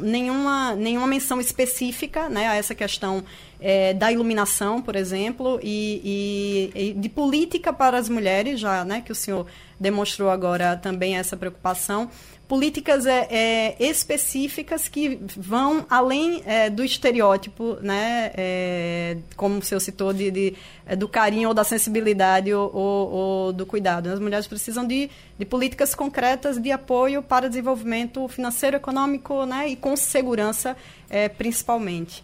[0.00, 3.22] nenhuma, nenhuma menção específica né, a essa questão
[3.60, 9.00] é, da iluminação, por exemplo, e, e, e, de política para as mulheres, já né,
[9.00, 9.46] que o senhor
[9.78, 12.10] demonstrou agora também essa preocupação
[12.48, 19.80] políticas é, é, específicas que vão além é, do estereótipo, né, é, como o senhor
[19.80, 20.54] citou, de, de
[20.86, 24.08] é, do carinho ou da sensibilidade ou, ou, ou, do cuidado.
[24.08, 29.76] As mulheres precisam de, de políticas concretas de apoio para desenvolvimento financeiro, econômico né, e
[29.76, 30.76] com segurança,
[31.10, 32.22] é, principalmente.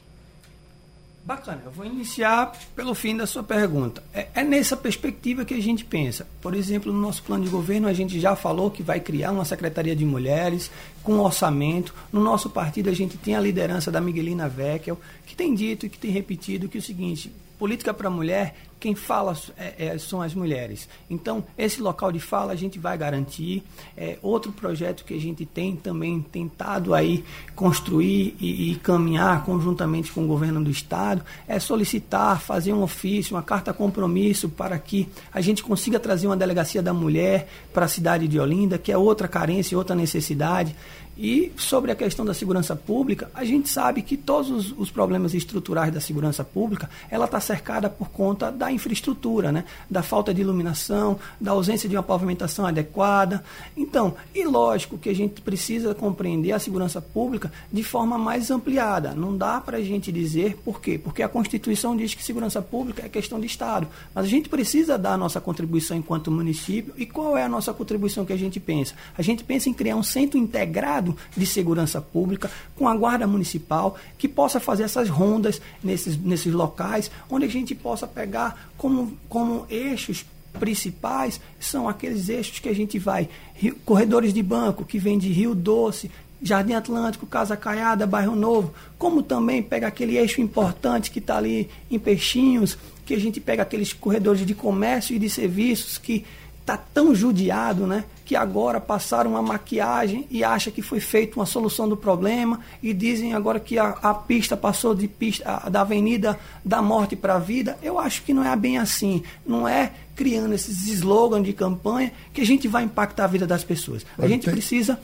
[1.25, 4.03] Bacana, eu vou iniciar pelo fim da sua pergunta.
[4.13, 6.27] É, é, nessa perspectiva que a gente pensa.
[6.41, 9.45] Por exemplo, no nosso plano de governo, a gente já falou que vai criar uma
[9.45, 10.69] Secretaria de Mulheres
[11.01, 11.95] com orçamento.
[12.13, 15.89] No nosso partido, a gente tem a liderança da Miguelina Veckel, que tem dito e
[15.89, 19.99] que tem repetido que é o seguinte: política para a mulher, quem fala é, é,
[19.99, 20.89] são as mulheres.
[21.09, 23.63] Então, esse local de fala a gente vai garantir.
[23.97, 27.25] É, outro projeto que a gente tem também tentado aí
[27.55, 33.37] construir e, e, caminhar conjuntamente com o governo do Estado é solicitar, fazer um ofício,
[33.37, 37.89] uma carta compromisso para que a gente consiga trazer uma delegacia da mulher para a
[37.89, 40.75] cidade de Olinda, que é outra carência, outra necessidade.
[41.17, 45.35] E sobre a questão da segurança pública, a gente sabe que todos os, os problemas
[45.35, 49.65] estruturais da segurança pública, ela está cercada por conta da infraestrutura, né?
[49.91, 53.45] da falta de iluminação, da ausência de uma pavimentação adequada.
[53.77, 59.15] Então, e lógico que a gente precisa compreender a segurança pública de forma mais ampliada.
[59.15, 60.99] Não dá para a gente dizer por quê?
[60.99, 63.87] Porque a Constituição diz que segurança pública é questão de Estado.
[64.15, 66.95] Mas a gente precisa dar a nossa contribuição enquanto município.
[66.97, 68.95] E qual é a nossa contribuição que a gente pensa?
[69.17, 73.97] A gente pensa em criar um centro integrado de Segurança Pública, com a Guarda Municipal,
[74.19, 79.67] que possa fazer essas rondas nesses, nesses locais, onde a gente possa pegar como, como
[79.69, 80.25] eixos
[80.59, 85.29] principais, são aqueles eixos que a gente vai, Rio, corredores de banco, que vem de
[85.29, 86.11] Rio Doce,
[86.43, 91.71] Jardim Atlântico, Casa Caiada, Bairro Novo, como também pega aquele eixo importante que está ali
[91.91, 96.25] em Peixinhos, que a gente pega aqueles corredores de comércio e de serviços que
[96.61, 98.05] está tão judiado, né?
[98.33, 102.95] Que agora passaram uma maquiagem e acha que foi feita uma solução do problema e
[102.95, 107.35] dizem agora que a, a pista passou de pista a, da avenida da morte para
[107.35, 107.77] a vida.
[107.83, 109.23] Eu acho que não é bem assim.
[109.47, 113.65] Não é criando esses slogans de campanha que a gente vai impactar a vida das
[113.65, 114.07] pessoas.
[114.17, 114.99] A gente precisa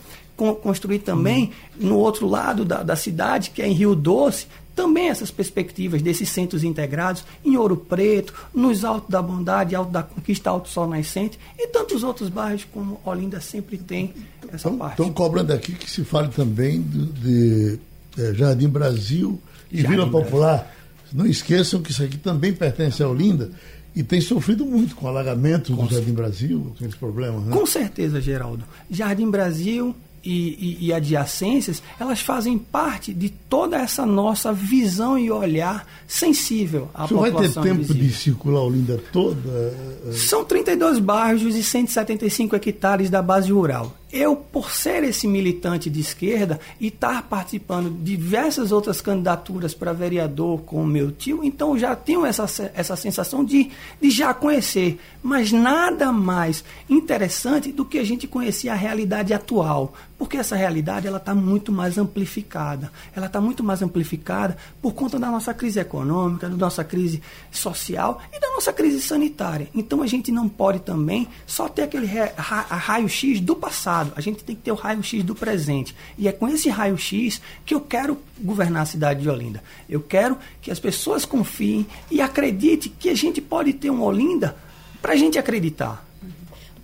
[0.62, 4.46] construir também no outro lado da, da cidade, que é em Rio Doce,
[4.78, 10.04] também essas perspectivas desses centros integrados em Ouro Preto, nos Altos da Bondade, Alto da
[10.04, 14.14] Conquista, Alto Sol Nascente e tantos outros bairros como Olinda sempre tem
[14.52, 14.92] essa tão, parte.
[14.92, 17.80] Estão cobrando aqui que se fale também do, de
[18.16, 20.58] é, Jardim Brasil e Jardim Vila Popular.
[20.58, 20.78] Brasil.
[21.12, 23.50] Não esqueçam que isso aqui também pertence a Olinda
[23.96, 27.42] e tem sofrido muito com alagamento do Jardim Brasil, com esses problemas.
[27.42, 27.50] Né?
[27.50, 28.62] Com certeza, Geraldo.
[28.88, 29.92] Jardim Brasil
[30.24, 36.90] e, e, e, adjacências, elas fazem parte de toda essa nossa visão e olhar sensível
[36.94, 37.42] à Você população.
[37.42, 38.08] Você vai ter tempo invisível.
[38.08, 39.74] de circular a Olinda toda?
[40.12, 46.00] São 32 bairros e 175 hectares da base rural eu, por ser esse militante de
[46.00, 51.78] esquerda e estar participando de diversas outras candidaturas para vereador com o meu tio, então
[51.78, 52.44] já tenho essa,
[52.74, 54.98] essa sensação de, de já conhecer.
[55.22, 59.92] Mas nada mais interessante do que a gente conhecer a realidade atual.
[60.18, 62.90] Porque essa realidade ela está muito mais amplificada.
[63.14, 68.20] Ela está muito mais amplificada por conta da nossa crise econômica, da nossa crise social
[68.32, 69.68] e da nossa crise sanitária.
[69.72, 72.06] Então a gente não pode também só ter aquele
[72.36, 75.94] raio-x do passado a gente tem que ter o raio-x do presente.
[76.16, 79.62] E é com esse raio-x que eu quero governar a cidade de Olinda.
[79.88, 84.56] Eu quero que as pessoas confiem e acreditem que a gente pode ter um Olinda
[85.00, 86.07] para a gente acreditar.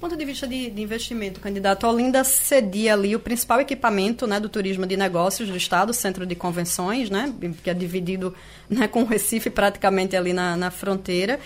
[0.04, 4.50] Ponto de vista de, de investimento, candidato, Olinda cedia ali o principal equipamento né, do
[4.50, 7.32] turismo de negócios do Estado, o Centro de Convenções, né,
[7.62, 8.34] que é dividido
[8.68, 11.40] né, com o Recife praticamente ali na, na fronteira.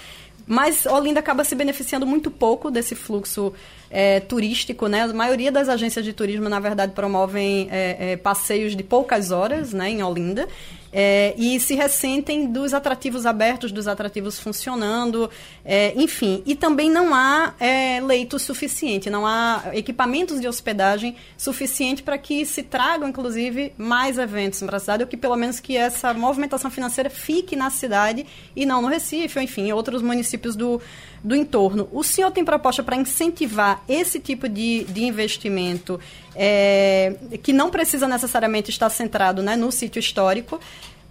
[0.44, 3.52] Mas Olinda acaba se beneficiando muito pouco desse fluxo
[3.88, 5.02] é, turístico, né?
[5.02, 9.72] A maioria das agências de turismo, na verdade, promovem é, é, passeios de poucas horas,
[9.72, 10.48] né, em Olinda.
[10.92, 15.30] É, e se ressentem dos atrativos abertos, dos atrativos funcionando,
[15.64, 16.42] é, enfim.
[16.46, 22.44] E também não há é, leito suficiente, não há equipamentos de hospedagem suficiente para que
[22.44, 26.70] se tragam, inclusive, mais eventos para a cidade, ou que pelo menos que essa movimentação
[26.70, 28.26] financeira fique na cidade
[28.56, 30.80] e não no Recife, ou enfim, em outros municípios do,
[31.22, 31.88] do entorno.
[31.92, 35.98] O senhor tem proposta para incentivar esse tipo de, de investimento
[36.34, 40.60] é, que não precisa necessariamente estar centrado né, no sítio histórico?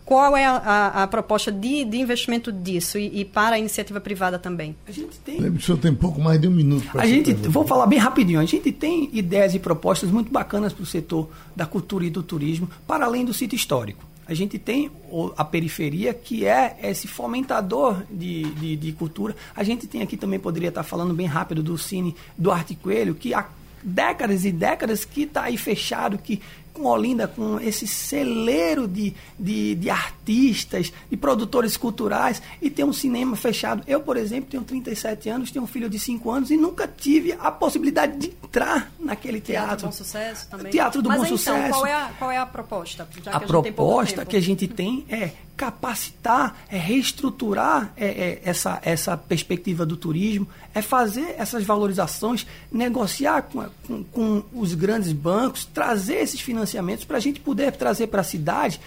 [0.06, 4.00] Qual é a, a, a proposta de, de, investimento disso e, e, para a iniciativa
[4.00, 4.74] privada também?
[4.88, 5.38] A gente tem.
[5.50, 8.40] O senhor tem pouco mais de um minuto para A gente, vou falar bem rapidinho.
[8.40, 12.24] A gente tem ideias e propostas muito bacanas para o setor da cultura e do
[12.24, 14.92] turismo, para além do sítio histórico a gente tem
[15.38, 19.36] a periferia, que é esse fomentador de, de, de, cultura.
[19.56, 23.16] A gente tem aqui também, poderia estar falando bem rápido do Cine do Arte Coelho,
[23.16, 23.48] que há
[23.82, 26.42] décadas e décadas que está aí fechado, que
[26.78, 32.94] com Olinda, com esse celeiro de, de, de, artistas, de produtores culturais, e tem um
[32.94, 33.84] cinema fechado.
[33.88, 37.36] Eu, por exemplo, tenho 37 anos, tenho um filho de 5 anos e nunca tive
[37.40, 39.58] a possibilidade de entrar naquele teatro.
[39.58, 40.72] Teatro do Bom Sucesso também.
[40.72, 41.74] Teatro do Mas Bom então, Sucesso.
[41.74, 43.08] Qual é a, qual é a proposta?
[43.26, 49.18] a, a proposta que a gente tem é capacitar, é reestruturar é, é, essa, essa
[49.18, 56.18] perspectiva do turismo, é fazer essas valorizações, negociar com, com, com os grandes bancos, trazer
[56.18, 56.67] esses financiamentos
[57.06, 58.80] para a gente poder trazer para a cidade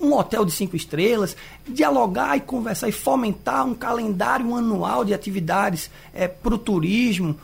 [0.00, 5.90] um hotel de cinco estrelas, dialogar e conversar e fomentar um calendário anual de atividades
[6.12, 7.36] é, para o turismo,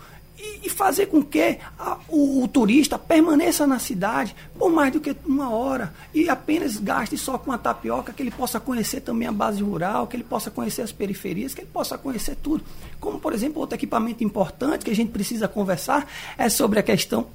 [0.62, 5.14] e, fazer com que a, o, o, turista permaneça na cidade por mais do que
[5.24, 9.32] uma hora e apenas gaste só com a tapioca, que ele possa conhecer também a
[9.32, 12.64] base rural, que ele possa conhecer as periferias, que ele possa conhecer tudo.
[12.98, 17.26] Como, por exemplo, outro equipamento importante que a gente precisa conversar é sobre a questão.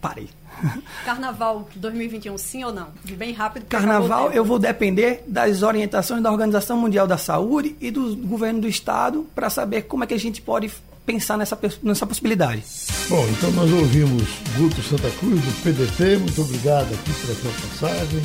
[0.00, 0.28] Parei.
[1.04, 2.88] Carnaval 2021, sim ou não?
[3.04, 3.66] Bem rápido.
[3.66, 8.68] Carnaval, eu vou depender das orientações da Organização Mundial da Saúde e do governo do
[8.68, 10.70] estado para saber como é que a gente pode
[11.04, 12.62] pensar nessa, nessa possibilidade.
[13.08, 14.22] Bom, então nós ouvimos
[14.56, 18.22] Guto Santa Cruz, do PDT, muito obrigado aqui pela sua passagem.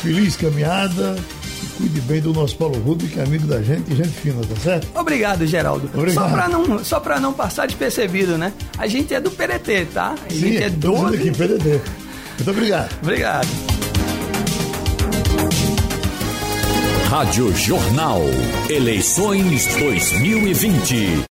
[0.00, 1.16] Feliz caminhada
[1.82, 4.54] cuide bem do nosso Paulo Rubio, que é amigo da gente e gente fina, tá
[4.60, 4.86] certo?
[4.94, 5.90] Obrigado, Geraldo.
[5.92, 6.28] Obrigado.
[6.28, 8.52] Só para não, só pra não passar despercebido, né?
[8.78, 10.14] A gente é do PDT, tá?
[10.14, 11.06] A Sim, gente é do.
[11.06, 11.80] aqui, PDT.
[12.36, 12.96] Muito obrigado.
[13.02, 13.48] Obrigado.
[17.08, 18.22] Rádio Jornal.
[18.70, 21.24] Eleições 2020.